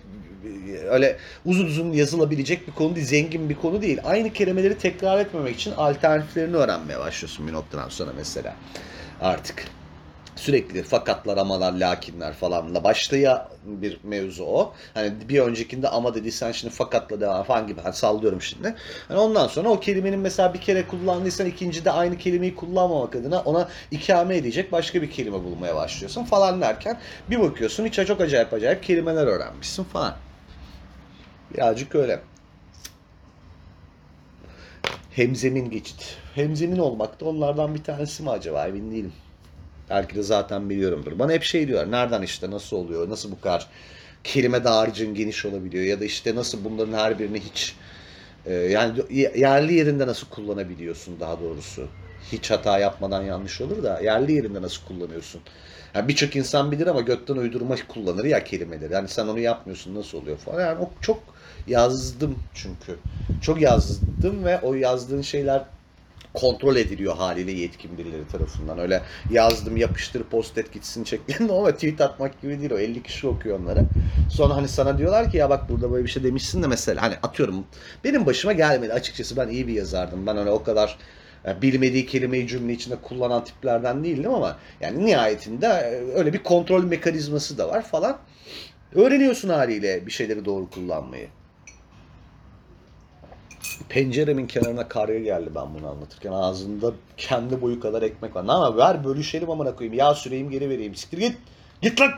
[0.91, 3.99] öyle uzun uzun yazılabilecek bir konu değil, zengin bir konu değil.
[4.05, 8.55] Aynı kelimeleri tekrar etmemek için alternatiflerini öğrenmeye başlıyorsun bir noktadan sonra mesela.
[9.21, 9.65] Artık
[10.41, 14.75] sürekli fakatlar, amalar, lakinler falanla başlayan bir mevzu o.
[14.95, 18.75] Hani bir öncekinde ama dediysen şimdi fakatla devam falan gibi hani sallıyorum şimdi.
[19.09, 23.69] Hani ondan sonra o kelimenin mesela bir kere kullandıysan ikincide aynı kelimeyi kullanmamak adına ona
[23.91, 26.99] ikame edecek başka bir kelime bulmaya başlıyorsun falan derken
[27.31, 30.15] bir bakıyorsun hiç çok acayip acayip kelimeler öğrenmişsin falan.
[31.55, 32.21] Birazcık öyle.
[35.11, 36.17] Hemzemin geçit.
[36.35, 39.13] Hemzemin olmak da onlardan bir tanesi mi acaba emin değilim.
[39.91, 41.19] Belki de zaten biliyorumdur.
[41.19, 41.91] Bana hep şey diyorlar.
[41.91, 43.11] Nereden işte nasıl oluyor?
[43.11, 43.67] Nasıl bu kadar
[44.25, 45.85] kelime dağarcığın geniş olabiliyor?
[45.85, 47.77] Ya da işte nasıl bunların her birini hiç
[48.47, 49.03] e, yani
[49.37, 51.89] yerli yerinde nasıl kullanabiliyorsun daha doğrusu?
[52.33, 55.41] Hiç hata yapmadan yanlış olur da yerli yerinde nasıl kullanıyorsun?
[55.95, 58.93] Yani birçok insan bilir ama gökten uydurma kullanır ya kelimeleri.
[58.93, 60.61] Yani sen onu yapmıyorsun nasıl oluyor falan.
[60.61, 61.23] Yani o çok
[61.67, 62.99] yazdım çünkü.
[63.43, 65.65] Çok yazdım ve o yazdığın şeyler
[66.35, 68.79] kontrol ediliyor haliyle yetkin birileri tarafından.
[68.79, 72.79] Öyle yazdım yapıştır post et gitsin şeklinde ama tweet atmak gibi değil o.
[72.79, 73.85] 50 kişi okuyor onları.
[74.31, 77.15] Sonra hani sana diyorlar ki ya bak burada böyle bir şey demişsin de mesela hani
[77.23, 77.65] atıyorum
[78.05, 80.27] benim başıma gelmedi açıkçası ben iyi bir yazardım.
[80.27, 80.99] Ben öyle o kadar
[81.45, 85.69] yani bilmediği kelimeyi cümle içinde kullanan tiplerden değildim ama yani nihayetinde
[86.15, 88.19] öyle bir kontrol mekanizması da var falan.
[88.95, 91.29] Öğreniyorsun haliyle bir şeyleri doğru kullanmayı.
[93.89, 96.33] Penceremin kenarına karga geldi ben bunu anlatırken.
[96.33, 98.45] Ağzında kendi boyu kadar ekmek var.
[98.49, 99.99] Ama ver bölüşelim amına koyayım.
[99.99, 100.95] Ya süreyim geri vereyim.
[100.95, 101.37] Siktir git.
[101.83, 102.11] Git lan.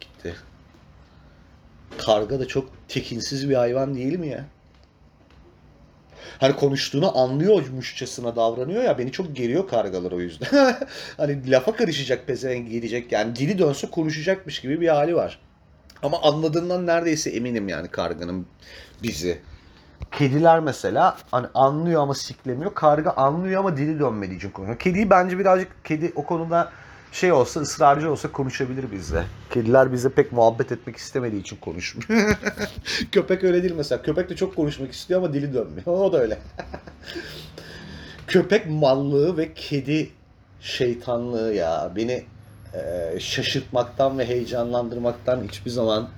[0.00, 0.34] Gitti.
[1.98, 4.46] Karga da çok tekinsiz bir hayvan değil mi ya?
[6.38, 10.76] Hani konuştuğunu anlıyormuşçasına davranıyor ya beni çok geriyor kargalar o yüzden.
[11.16, 15.38] hani lafa karışacak pezevenk gelecek yani dili dönse konuşacakmış gibi bir hali var.
[16.02, 18.46] Ama anladığından neredeyse eminim yani karganın
[19.02, 19.38] bizi.
[20.12, 22.74] Kediler mesela hani anlıyor ama siklemiyor.
[22.74, 24.78] Karga anlıyor ama dili dönmediği için konuşuyor.
[24.78, 26.72] Kediyi bence birazcık kedi o konuda
[27.12, 29.24] şey olsa ısrarcı olsa konuşabilir bizle.
[29.50, 32.38] Kediler bize pek muhabbet etmek istemediği için konuşmuyor.
[33.12, 34.02] Köpek öyle değil mesela.
[34.02, 35.86] Köpek de çok konuşmak istiyor ama dili dönmüyor.
[35.86, 36.38] O da öyle.
[38.26, 40.10] Köpek mallığı ve kedi
[40.60, 42.24] şeytanlığı ya beni
[42.74, 46.08] e, şaşırtmaktan ve heyecanlandırmaktan hiçbir zaman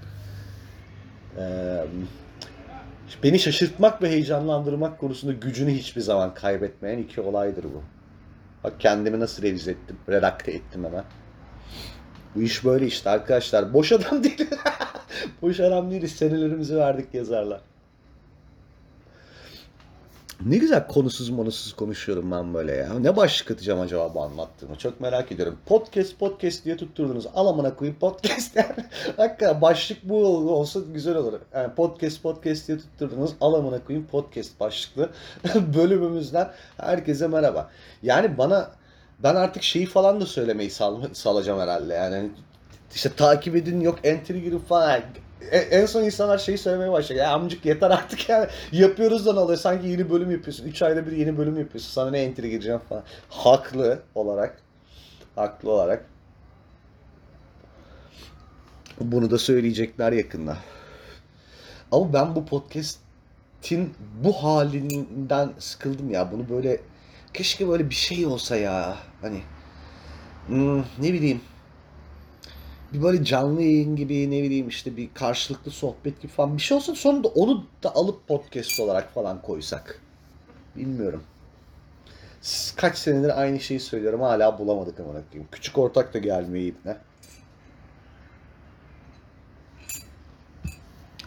[1.38, 1.45] e,
[3.23, 7.83] beni şaşırtmak ve heyecanlandırmak konusunda gücünü hiçbir zaman kaybetmeyen iki olaydır bu.
[8.64, 11.05] Bak kendimi nasıl revize ettim, redakte ettim hemen.
[12.35, 13.75] Bu iş böyle işte arkadaşlar.
[13.75, 14.51] Boş adam değil.
[15.42, 16.12] Boş adam değiliz.
[16.12, 17.61] Senelerimizi verdik yazarlar.
[20.46, 22.98] Ne güzel konusuz monusuz konuşuyorum ben böyle ya.
[22.98, 24.77] Ne başlık atacağım acaba bu anlattığımı?
[24.77, 25.59] Çok merak ediyorum.
[25.66, 27.27] Podcast podcast diye tutturdunuz.
[27.35, 28.85] Al amına koyayım podcast yani.
[29.16, 31.40] Hakikaten başlık bu olsa güzel olur.
[31.55, 33.31] Yani podcast podcast diye tutturdunuz.
[33.40, 35.11] Al amına koyayım podcast başlıklı
[35.74, 37.70] bölümümüzden herkese merhaba.
[38.03, 38.70] Yani bana
[39.22, 41.94] ben artık şeyi falan da söylemeyi sal, salacağım herhalde.
[41.94, 42.31] Yani
[42.94, 45.03] işte takip edin yok entry girin falan.
[45.53, 47.22] E- En son insanlar şeyi söylemeye başlıyor.
[47.24, 48.46] Ya amcık yeter artık yani.
[48.72, 49.59] Yapıyoruz da ne oluyor?
[49.59, 50.64] Sanki yeni bölüm yapıyorsun.
[50.66, 51.90] 3 ayda bir yeni bölüm yapıyorsun.
[51.90, 53.03] Sana ne entry gireceğim falan.
[53.29, 54.62] Haklı olarak.
[55.35, 56.05] Haklı olarak.
[59.01, 60.57] Bunu da söyleyecekler yakında.
[61.92, 66.33] Ama ben bu podcast'in bu halinden sıkıldım ya.
[66.33, 66.81] Bunu böyle
[67.35, 68.96] keşke böyle bir şey olsa ya.
[69.22, 69.42] Hani
[70.46, 71.40] hmm, ne bileyim
[72.92, 76.77] bir böyle canlı yayın gibi ne bileyim işte bir karşılıklı sohbet gibi falan bir şey
[76.77, 80.01] olsa sonra da onu da alıp podcast olarak falan koysak.
[80.77, 81.22] Bilmiyorum.
[82.77, 85.48] Kaç senedir aynı şeyi söylüyorum hala bulamadık ama koyayım.
[85.53, 86.96] Küçük ortak da gelmiyor ne?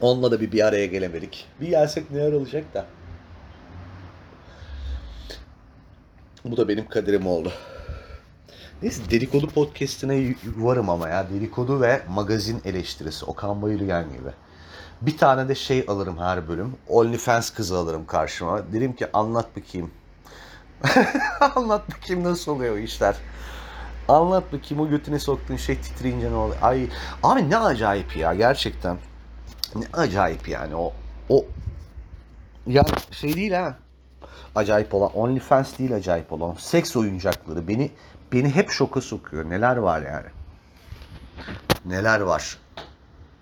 [0.02, 1.48] Onunla da bir bir araya gelemedik.
[1.62, 2.86] Bir gelsek neler olacak da.
[6.46, 7.52] Bu da benim kaderim oldu.
[8.82, 11.30] Neyse dedikodu podcastine varım ama ya.
[11.30, 13.26] Dedikodu ve magazin eleştirisi.
[13.26, 14.30] Okan Bayülgen gibi.
[15.02, 16.76] Bir tane de şey alırım her bölüm.
[16.88, 18.74] OnlyFans kızı alırım karşıma.
[18.74, 19.92] Derim ki anlat bakayım.
[21.56, 23.16] anlat bakayım nasıl oluyor o işler.
[24.08, 26.62] Anlat bakayım o götüne soktuğun şey titreyince ne oluyor.
[26.62, 26.88] Ay
[27.24, 28.98] abi ne acayip ya gerçekten.
[29.76, 30.94] Ne acayip yani o
[31.30, 31.46] o
[32.68, 33.78] ya şey değil ha.
[34.56, 36.56] Acayip olan OnlyFans değil acayip olan.
[36.60, 37.92] Seks oyuncakları beni
[38.34, 39.50] beni hep şoka sokuyor.
[39.50, 40.28] Neler var yani.
[41.86, 42.58] Neler var.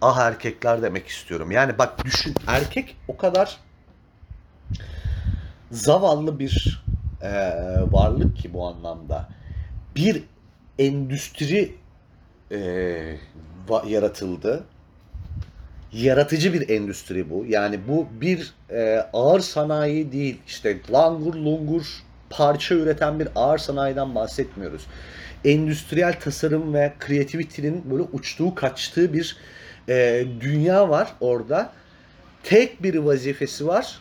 [0.02, 1.52] Ah erkekler demek istiyorum.
[1.52, 3.58] Yani bak düşün erkek o kadar
[5.72, 6.84] zavallı bir
[7.24, 9.30] eee, varlık ki bu anlamda.
[9.96, 10.24] Bir
[10.80, 11.76] endüstri
[13.70, 14.64] va- yaratıldı
[15.94, 17.46] yaratıcı bir endüstri bu.
[17.48, 20.40] Yani bu bir e, ağır sanayi değil.
[20.48, 24.88] İşte langur lungur parça üreten bir ağır sanayiden bahsetmiyoruz.
[25.46, 29.38] Endüstriyel tasarım ve kreativitenin böyle uçtuğu kaçtığı bir
[29.90, 31.72] e, dünya var orada.
[32.44, 34.00] Tek bir vazifesi var.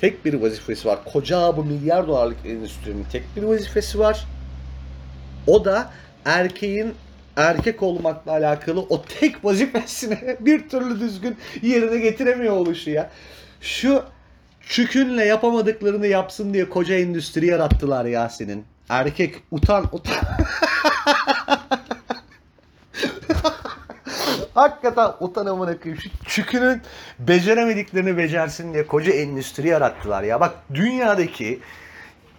[0.00, 0.98] Tek bir vazifesi var.
[1.04, 4.26] Koca bu milyar dolarlık endüstrinin tek bir vazifesi var.
[5.46, 5.90] O da
[6.24, 6.94] erkeğin
[7.36, 13.10] erkek olmakla alakalı o tek vazifesini bir türlü düzgün yerine getiremiyor oluşu ya.
[13.60, 14.02] Şu
[14.68, 18.64] çükünle yapamadıklarını yapsın diye koca endüstri yarattılar Yasin'in.
[18.88, 20.14] Erkek utan utan.
[24.54, 26.02] Hakikaten utan amına koyayım.
[26.02, 26.82] Şu çükünün
[27.18, 30.40] beceremediklerini becersin diye koca endüstri yarattılar ya.
[30.40, 31.60] Bak dünyadaki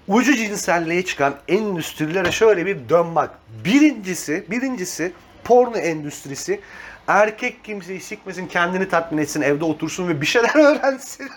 [0.07, 3.29] ucu cinselliğe çıkan endüstrilere şöyle bir dön bak.
[3.65, 5.13] Birincisi, birincisi
[5.43, 6.61] porno endüstrisi.
[7.07, 11.29] Erkek kimseyi sikmesin, kendini tatmin etsin, evde otursun ve bir şeyler öğrensin.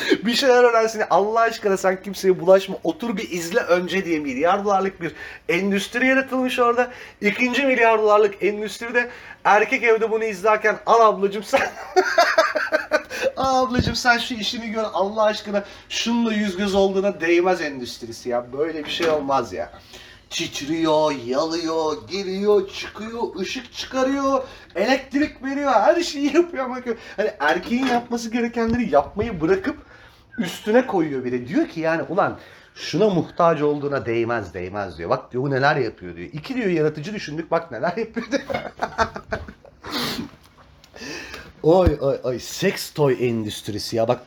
[0.26, 1.02] bir şeyler öğrensin.
[1.10, 2.76] Allah aşkına sen kimseye bulaşma.
[2.84, 5.12] Otur bir izle önce diye milyar dolarlık bir
[5.48, 6.90] endüstri yaratılmış orada.
[7.20, 9.10] İkinci milyar dolarlık endüstride
[9.44, 11.60] erkek evde bunu izlerken al ablacım sen
[13.36, 18.52] Aa ablacım sen şu işini gör Allah aşkına şununla yüz göz olduğuna değmez endüstrisi ya.
[18.52, 19.72] Böyle bir şey olmaz ya.
[20.30, 24.42] Titriyor, yalıyor, giriyor, çıkıyor, ışık çıkarıyor,
[24.74, 26.80] elektrik veriyor, her şeyi yapıyor ama
[27.16, 29.76] hani erkeğin yapması gerekenleri yapmayı bırakıp
[30.38, 31.48] üstüne koyuyor biri.
[31.48, 32.38] Diyor ki yani ulan
[32.74, 35.10] şuna muhtaç olduğuna değmez değmez diyor.
[35.10, 36.28] Bak diyor bu neler yapıyor diyor.
[36.32, 38.42] İki diyor yaratıcı düşündük bak neler yapıyor diyor.
[41.62, 44.20] Oy oy oy seks toy endüstrisi ya bak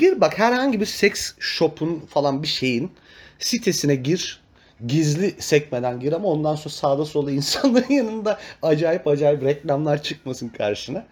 [0.00, 2.92] gir bak herhangi bir seks shop'un falan bir şeyin
[3.38, 4.40] sitesine gir
[4.86, 11.06] gizli sekmeden gir ama ondan sonra sağda solda insanların yanında acayip acayip reklamlar çıkmasın karşına.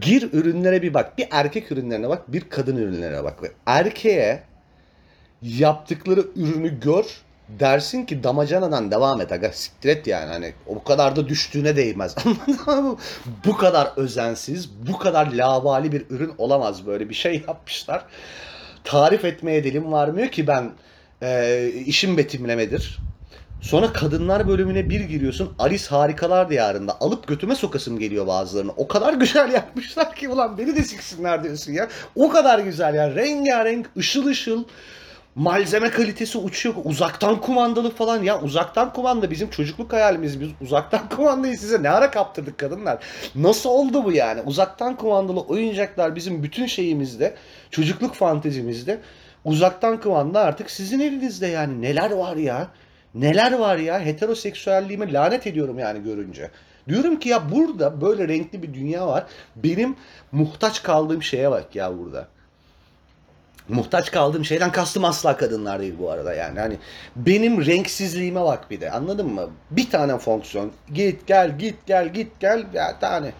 [0.00, 1.18] Gir ürünlere bir bak.
[1.18, 3.42] Bir erkek ürünlerine bak, bir kadın ürünlerine bak.
[3.42, 4.42] Ve erkeğe
[5.42, 7.04] yaptıkları ürünü gör.
[7.48, 12.14] Dersin ki damacanadan devam et aga siktir et yani hani o kadar da düştüğüne değmez.
[13.44, 18.04] Bu kadar özensiz, bu kadar lavali bir ürün olamaz böyle bir şey yapmışlar.
[18.84, 20.72] Tarif etmeye dilim varmıyor ki ben
[21.24, 22.98] e, işim betimlemedir.
[23.60, 25.52] Sonra kadınlar bölümüne bir giriyorsun.
[25.58, 28.72] Alice Harikalar Diyarı'nda alıp götüme sokasım geliyor bazılarını.
[28.76, 31.88] O kadar güzel yapmışlar ki ulan beni de siksinler diyorsun ya.
[32.14, 33.14] O kadar güzel ya.
[33.14, 34.64] Rengarenk, ışıl ışıl.
[35.34, 36.74] Malzeme kalitesi uçuyor.
[36.84, 38.22] Uzaktan kumandalı falan.
[38.22, 40.40] Ya uzaktan kumanda bizim çocukluk hayalimiz.
[40.40, 43.04] Biz uzaktan kumandayı size ne ara kaptırdık kadınlar?
[43.34, 44.42] Nasıl oldu bu yani?
[44.42, 47.34] Uzaktan kumandalı oyuncaklar bizim bütün şeyimizde.
[47.70, 49.00] Çocukluk fantezimizde.
[49.44, 51.82] Uzaktan kumanda artık sizin elinizde yani.
[51.82, 52.68] Neler var ya?
[53.14, 54.00] Neler var ya?
[54.00, 56.50] Heteroseksüelliğime lanet ediyorum yani görünce.
[56.88, 59.24] Diyorum ki ya burada böyle renkli bir dünya var.
[59.56, 59.96] Benim
[60.32, 62.28] muhtaç kaldığım şeye bak ya burada
[63.68, 66.60] muhtaç kaldığım şeyden kastım asla kadınlar değil bu arada yani.
[66.60, 66.78] Hani
[67.16, 69.50] benim renksizliğime bak bir de anladın mı?
[69.70, 73.32] Bir tane fonksiyon git gel git gel git gel ya tane.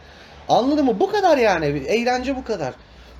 [0.49, 1.01] Anladın mı?
[1.01, 1.67] Bu kadar yani.
[1.67, 2.75] Eğlence bu kadar.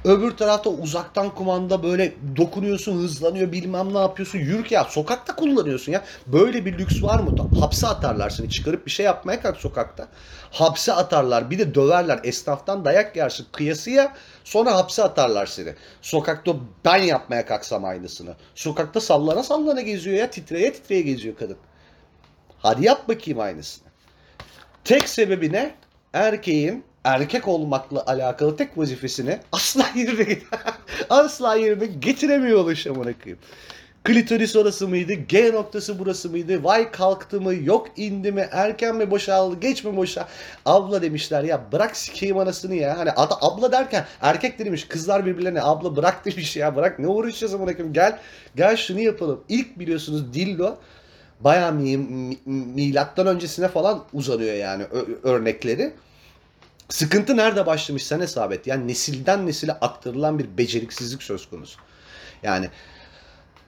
[0.05, 4.39] Öbür tarafta uzaktan kumanda böyle dokunuyorsun, hızlanıyor, bilmem ne yapıyorsun.
[4.39, 6.05] Yürü ya sokakta kullanıyorsun ya.
[6.27, 7.37] Böyle bir lüks var mı?
[7.61, 8.51] Hapse atarlar seni.
[8.51, 10.09] Çıkarıp bir şey yapmaya kalk sokakta.
[10.51, 11.51] Hapse atarlar.
[11.51, 12.21] Bir de döverler.
[12.25, 13.47] Esnaftan dayak yersin.
[13.53, 14.15] Kıyasıya
[14.45, 15.75] sonra hapse atarlar seni.
[16.03, 16.53] Sokakta
[16.85, 18.35] ben yapmaya kalksam aynısını.
[18.55, 20.31] Sokakta sallana sallana geziyor ya.
[20.31, 21.57] Titreye titreye geziyor kadın.
[22.59, 23.89] Hadi yap bakayım aynısını.
[24.85, 25.75] Tek sebebi ne?
[26.13, 30.39] Erkeğin erkek olmakla alakalı tek vazifesini asla yerine
[31.11, 33.39] asla yerine getiremiyor oluş koyayım.
[34.05, 35.13] Klitoris orası mıydı?
[35.13, 36.65] G noktası burası mıydı?
[36.65, 37.55] Vay kalktı mı?
[37.55, 38.49] Yok indi mi?
[38.53, 39.61] Erken mi boşaldı?
[39.61, 40.29] Geç mi boşa?
[40.67, 42.99] Abla demişler ya bırak sikeyim anasını ya.
[42.99, 44.85] Hani ada, abla derken erkek demiş.
[44.89, 46.77] Kızlar birbirlerine abla bırak demiş ya.
[46.77, 47.73] Bırak ne uğraşacağız amına?
[47.73, 48.19] Gel
[48.57, 49.45] gel şunu yapalım.
[49.49, 50.77] İlk biliyorsunuz dildo
[51.41, 54.85] bayağı mi, mi- milattan öncesine falan uzanıyor yani
[55.23, 55.93] örnekleri.
[56.89, 58.67] Sıkıntı nerede başlamış sen hesap et.
[58.67, 61.81] Yani nesilden nesile aktarılan bir beceriksizlik söz konusu.
[62.43, 62.71] Yani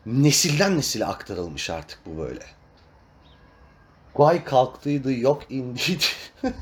[0.06, 2.44] nesilden nesile aktarılmış artık bu böyle.
[4.16, 6.04] Vay kalktıydı yok indiydi.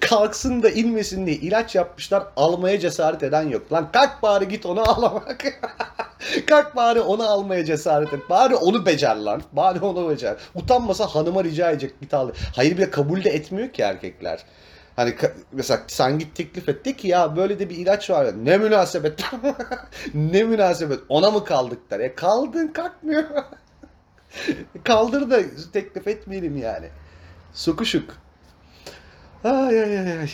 [0.00, 3.72] Kalksın da inmesin diye ilaç yapmışlar almaya cesaret eden yok.
[3.72, 5.44] Lan kalk bari git onu alamak.
[6.46, 8.30] kalk bari onu almaya cesaret et.
[8.30, 9.42] Bari onu becer lan.
[9.52, 10.36] Bari onu becer.
[10.54, 12.30] Utanmasa hanıma rica edecek git al.
[12.56, 14.44] Hayır bile kabul de etmiyor ki erkekler.
[15.00, 15.14] Hani
[15.52, 18.44] mesela sen git teklif et de ki ya böyle de bir ilaç var.
[18.44, 19.24] Ne münasebet.
[20.14, 21.00] ne münasebet.
[21.08, 22.00] Ona mı kaldık der.
[22.00, 23.24] E kaldın kalkmıyor.
[24.84, 25.40] Kaldır da
[25.72, 26.88] teklif etmeyelim yani.
[27.52, 28.16] Sokuşuk.
[29.44, 30.30] Ay ay ay.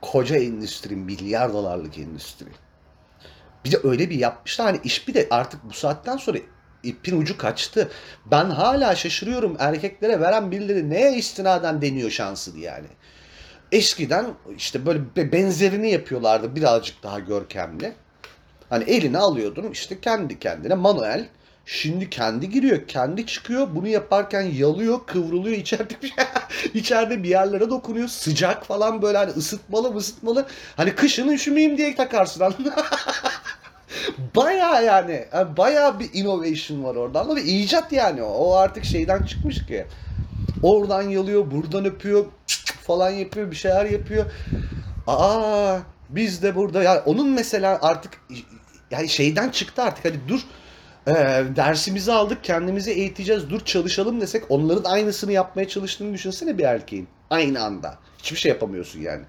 [0.00, 2.46] Koca endüstri, milyar dolarlık endüstri.
[3.64, 6.38] Bir de öyle bir yapmışlar hani iş bir de artık bu saatten sonra
[6.82, 7.90] ipin ucu kaçtı.
[8.26, 12.88] Ben hala şaşırıyorum erkeklere veren birileri neye istinaden deniyor şansı yani.
[13.72, 14.26] Eskiden
[14.56, 17.92] işte böyle be- benzerini yapıyorlardı birazcık daha görkemli.
[18.68, 21.28] Hani eline alıyordun işte kendi kendine manuel.
[21.66, 23.68] Şimdi kendi giriyor, kendi çıkıyor.
[23.74, 25.56] Bunu yaparken yalıyor, kıvrılıyor.
[25.56, 26.14] içeride bir,
[26.74, 28.08] içeride bir yerlere dokunuyor.
[28.08, 30.46] Sıcak falan böyle hani ısıtmalı ısıtmalı.
[30.76, 32.42] Hani kışın üşümeyeyim diye takarsın?
[34.36, 37.20] Baya yani, yani baya bir innovation var orada.
[37.20, 38.28] Ama bir icat yani o.
[38.28, 39.86] O artık şeyden çıkmış ki.
[40.62, 42.24] Oradan yalıyor, buradan öpüyor
[42.88, 44.26] falan yapıyor, bir şeyler yapıyor.
[45.06, 48.12] Aa biz de burada ya onun mesela artık
[48.90, 50.40] yani şeyden çıktı artık hadi dur
[51.06, 51.12] e,
[51.56, 57.62] dersimizi aldık kendimizi eğiteceğiz dur çalışalım desek onların aynısını yapmaya çalıştığını düşünsene bir erkeğin aynı
[57.62, 57.98] anda.
[58.18, 59.24] Hiçbir şey yapamıyorsun yani.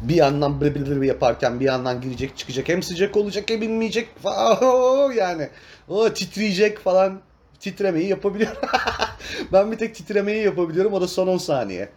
[0.00, 4.18] Bir yandan bır bır bır yaparken bir yandan girecek çıkacak hem sıcak olacak hem inmeyecek
[4.18, 5.48] falan yani
[5.88, 7.20] o titreyecek falan
[7.60, 8.56] titremeyi yapabiliyor
[9.52, 11.88] ben bir tek titremeyi yapabiliyorum o da son 10 saniye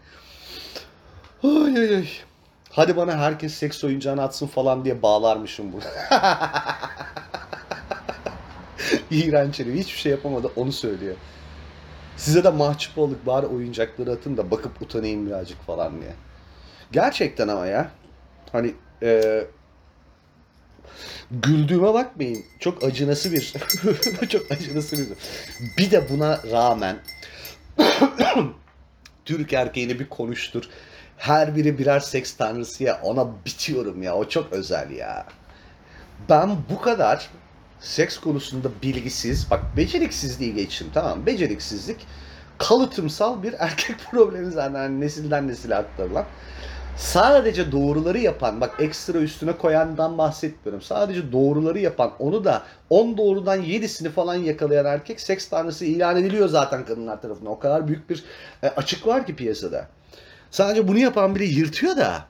[1.43, 2.08] ay ay ay
[2.78, 5.80] Hadi bana herkes seks oyuncağını atsın falan diye bağlarmışım bu.
[9.12, 9.76] İğrenç herif.
[9.76, 11.15] Hiçbir şey yapamadı onu söylüyor.
[12.17, 16.13] Size de mahcup olduk bari oyuncakları atın da bakıp utanayım birazcık falan diye.
[16.91, 17.91] Gerçekten ama ya.
[18.52, 19.43] Hani e,
[21.32, 22.45] güldüğüme bakmayın.
[22.60, 23.54] Çok acınası bir.
[24.30, 25.08] çok acınası bir.
[25.78, 26.97] Bir de buna rağmen
[29.26, 30.63] Türk erkeğini bir konuştur.
[31.17, 33.00] Her biri birer seks tanrısı ya.
[33.04, 34.15] Ona bitiyorum ya.
[34.15, 35.26] O çok özel ya.
[36.30, 37.30] Ben bu kadar
[37.80, 41.26] seks konusunda bilgisiz, bak beceriksizliği geçtim tamam?
[41.26, 42.08] Beceriksizlik
[42.58, 46.26] kalıtımsal bir erkek problemi zaten hani nesilden nesile aktarılan.
[46.98, 50.82] Sadece doğruları yapan, bak ekstra üstüne koyandan bahsetmiyorum.
[50.82, 56.50] Sadece doğruları yapan, onu da 10 doğrudan 7'sini falan yakalayan erkek seks tanrısı ilan ediliyor
[56.50, 57.52] zaten kadınlar tarafından.
[57.52, 58.24] O kadar büyük bir
[58.64, 59.88] e, açık var ki piyasada.
[60.52, 62.26] Sadece bunu yapan biri yırtıyor da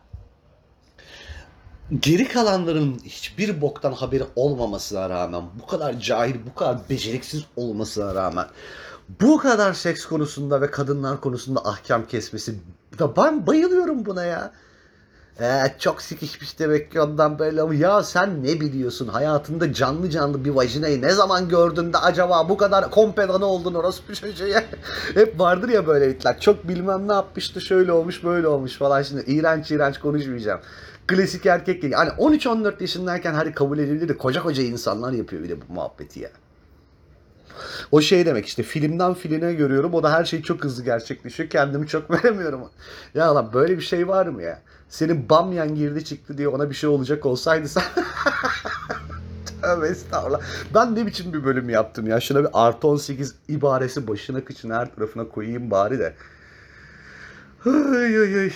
[2.00, 8.46] geri kalanların hiçbir boktan haberi olmamasına rağmen bu kadar cahil, bu kadar beceriksiz olmasına rağmen
[9.22, 12.56] bu kadar seks konusunda ve kadınlar konusunda ahkam kesmesi
[13.00, 14.52] da ben bayılıyorum buna ya.
[15.40, 17.62] Ee, çok sikişmiş demek ki ondan böyle.
[17.62, 19.08] Ama ya sen ne biliyorsun?
[19.08, 24.16] Hayatında canlı canlı bir vajinayı ne zaman gördün de acaba bu kadar kompedan oldun bir
[24.16, 24.64] çocuğa
[25.14, 26.40] hep vardır ya böyle itler.
[26.40, 29.02] Çok bilmem ne yapmıştı şöyle olmuş böyle olmuş falan.
[29.02, 30.60] Şimdi iğrenç iğrenç konuşmayacağım.
[31.08, 35.50] Klasik erkek gibi hani 13-14 yaşındayken hadi kabul edilir de koca koca insanlar yapıyor bir
[35.50, 36.30] de bu muhabbeti ya.
[37.92, 41.88] O şey demek işte filmden filme görüyorum o da her şey çok hızlı gerçekleşiyor kendimi
[41.88, 42.62] çok veremiyorum.
[43.14, 44.62] Ya lan böyle bir şey var mı ya?
[44.90, 47.84] Senin bamyan girdi çıktı diye ona bir şey olacak olsaydı sen...
[49.62, 50.42] Tövbe estağfurullah.
[50.74, 52.20] Ben ne biçim bir bölüm yaptım ya.
[52.20, 56.14] Şuna bir artı 18 ibaresi başına kıçına her tarafına koyayım bari de.
[57.66, 58.52] Ay ay ay.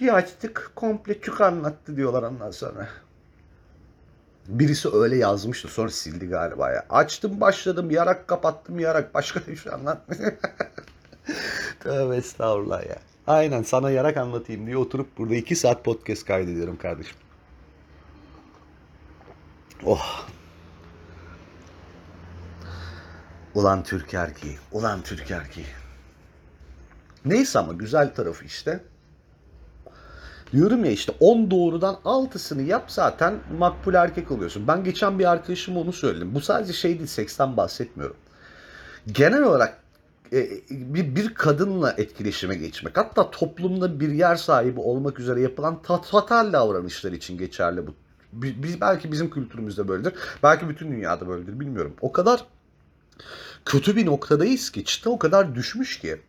[0.00, 2.88] Bir açtık komple çük anlattı diyorlar ondan sonra.
[4.48, 6.86] Birisi öyle yazmıştı sonra sildi galiba ya.
[6.90, 10.32] Açtım başladım yarak kapattım yarak başka bir şey anlatmıyor.
[11.80, 12.98] Tövbe estağfurullah ya.
[13.26, 17.16] Aynen sana yarak anlatayım diye oturup burada iki saat podcast kaydediyorum kardeşim.
[19.84, 20.26] Oh.
[23.54, 25.66] Ulan Türk erkeği, ulan Türk erkeği.
[27.24, 28.80] Neyse ama güzel tarafı işte.
[30.52, 34.68] Diyorum ya işte 10 doğrudan 6'sını yap zaten makbul erkek oluyorsun.
[34.68, 36.34] Ben geçen bir arkadaşıma onu söyledim.
[36.34, 38.16] Bu sadece şey değil seksten bahsetmiyorum.
[39.12, 39.78] Genel olarak
[40.32, 46.52] e, bir, bir kadınla etkileşime geçmek hatta toplumda bir yer sahibi olmak üzere yapılan fatal
[46.52, 47.94] davranışlar için geçerli bu.
[48.32, 50.14] Biz, belki bizim kültürümüzde böyledir.
[50.42, 51.94] Belki bütün dünyada böyledir bilmiyorum.
[52.00, 52.44] O kadar
[53.64, 56.20] kötü bir noktadayız ki çıta o kadar düşmüş ki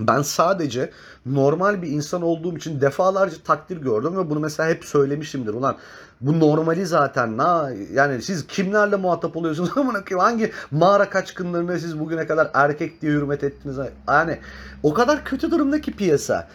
[0.00, 0.90] ben sadece
[1.26, 5.54] normal bir insan olduğum için defalarca takdir gördüm ve bunu mesela hep söylemişimdir.
[5.54, 5.76] Ulan
[6.20, 7.36] bu normali zaten.
[7.36, 9.70] Na, yani siz kimlerle muhatap oluyorsunuz?
[9.76, 13.76] Amına hangi mağara kaçkınlarına siz bugüne kadar erkek diye hürmet ettiniz?
[14.08, 14.38] Yani
[14.82, 16.48] o kadar kötü durumdaki piyasa.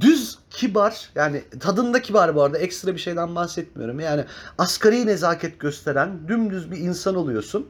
[0.00, 4.00] Düz kibar yani tadında kibar bu arada ekstra bir şeyden bahsetmiyorum.
[4.00, 4.24] Yani
[4.58, 7.68] asgari nezaket gösteren dümdüz bir insan oluyorsun.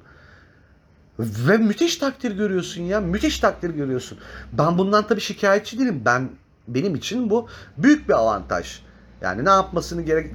[1.18, 3.00] Ve müthiş takdir görüyorsun ya.
[3.00, 4.18] Müthiş takdir görüyorsun.
[4.52, 6.02] Ben bundan tabii şikayetçi değilim.
[6.04, 6.30] Ben
[6.68, 7.48] benim için bu
[7.78, 8.80] büyük bir avantaj.
[9.22, 10.32] Yani ne yapmasını gerek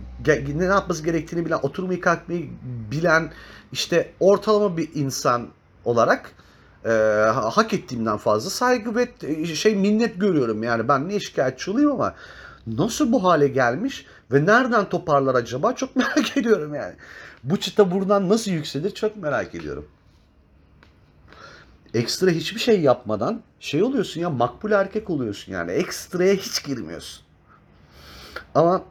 [0.56, 2.50] ne yapması gerektiğini bilen, oturmayı kalkmayı
[2.92, 3.32] bilen
[3.72, 5.48] işte ortalama bir insan
[5.86, 6.32] olarak
[6.86, 6.90] e,
[7.34, 9.08] hak ettiğimden fazla saygı ve
[9.46, 10.64] şey minnet görüyorum.
[10.64, 12.16] Yani ben ne şikayetçi olayım ama
[12.68, 16.94] nasıl bu hale gelmiş ve nereden toparlar acaba çok merak ediyorum yani.
[17.44, 19.86] Bu çıta buradan nasıl yükselir çok merak ediyorum
[21.94, 25.72] ekstra hiçbir şey yapmadan şey oluyorsun ya makbul erkek oluyorsun yani.
[25.72, 27.24] Ekstraya hiç girmiyorsun.
[28.56, 28.84] Ama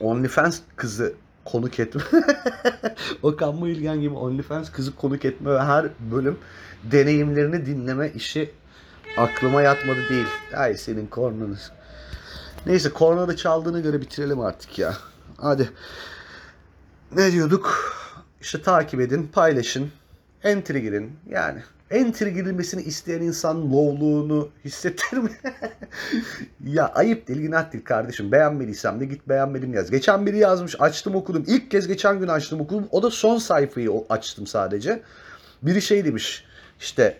[0.00, 1.14] OnlyFans kızı
[1.44, 2.02] konuk etme.
[3.22, 6.38] Okan Bayülgen gibi OnlyFans kızı konuk etme ve her bölüm
[6.84, 8.50] deneyimlerini dinleme işi
[9.16, 10.26] aklıma yatmadı değil.
[10.56, 11.70] Ay senin kornanız.
[12.66, 14.96] Neyse kornalı çaldığına göre bitirelim artık ya.
[15.36, 15.70] Hadi.
[17.12, 17.94] Ne diyorduk?
[18.40, 19.90] İşte takip edin, paylaşın,
[20.42, 21.18] entry girin.
[21.30, 25.30] Yani enter girilmesini isteyen insan lowluğunu hissettir mi?
[26.64, 28.32] ya ayıp değil günah değil kardeşim.
[28.32, 29.90] Beğenmediysem de git beğenmedim yaz.
[29.90, 31.44] Geçen biri yazmış açtım okudum.
[31.46, 32.88] İlk kez geçen gün açtım okudum.
[32.90, 35.02] O da son sayfayı açtım sadece.
[35.62, 36.44] Biri şey demiş
[36.80, 37.18] işte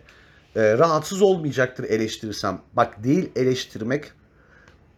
[0.56, 2.60] e, rahatsız olmayacaktır eleştirirsem.
[2.72, 4.12] Bak değil eleştirmek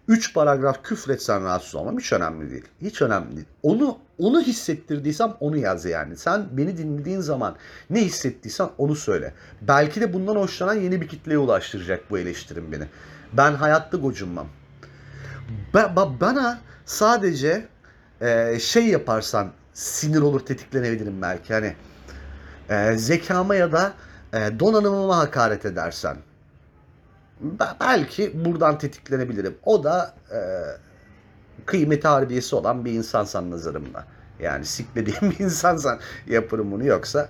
[0.09, 2.65] 3 paragraf küfretsen rahatsız olmam hiç önemli değil.
[2.83, 3.47] Hiç önemli değil.
[3.63, 6.17] Onu onu hissettirdiysem onu yaz yani.
[6.17, 7.57] Sen beni dinlediğin zaman
[7.91, 9.35] ne hissettiysen onu söyle.
[9.63, 12.85] Belki de bundan hoşlanan yeni bir kitleye ulaştıracak bu eleştirim beni.
[13.33, 14.47] Ben hayatta gocunmam.
[15.75, 17.69] Ba- ba- bana sadece
[18.21, 21.55] e, şey yaparsan sinir olur tetiklenebilirim belki.
[21.55, 21.77] Hani
[22.71, 23.93] e, zekama ya da
[24.33, 26.17] e, donanımıma hakaret edersen
[27.81, 29.57] belki buradan tetiklenebilirim.
[29.65, 30.39] O da e,
[31.67, 34.05] kıymeti harbiyesi olan bir insansan nazarımda.
[34.41, 37.29] Yani siklediğim bir insansan yaparım bunu yoksa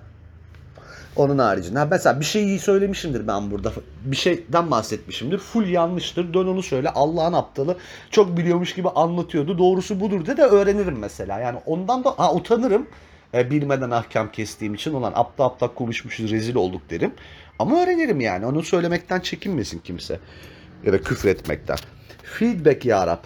[1.16, 1.78] onun haricinde.
[1.78, 3.72] Ha mesela bir şeyi söylemişimdir ben burada.
[4.04, 5.38] Bir şeyden bahsetmişimdir.
[5.38, 6.34] Full yanlıştır.
[6.34, 6.90] Dön onu söyle.
[6.90, 7.76] Allah'ın aptalı
[8.10, 9.58] çok biliyormuş gibi anlatıyordu.
[9.58, 11.38] Doğrusu budur de de öğrenirim mesela.
[11.38, 12.86] Yani ondan da ha, utanırım.
[13.34, 17.14] E, bilmeden ahkam kestiğim için olan aptal aptal konuşmuşuz rezil olduk derim.
[17.58, 18.46] Ama öğrenirim yani.
[18.46, 20.20] Onu söylemekten çekinmesin kimse.
[20.84, 21.76] Ya da küfür etmekten.
[22.22, 23.24] Feedback ya Rab.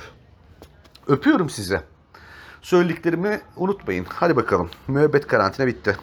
[1.06, 1.82] Öpüyorum size.
[2.62, 4.06] Söylediklerimi unutmayın.
[4.08, 4.70] Hadi bakalım.
[4.88, 5.96] Müebbet karantina bitti.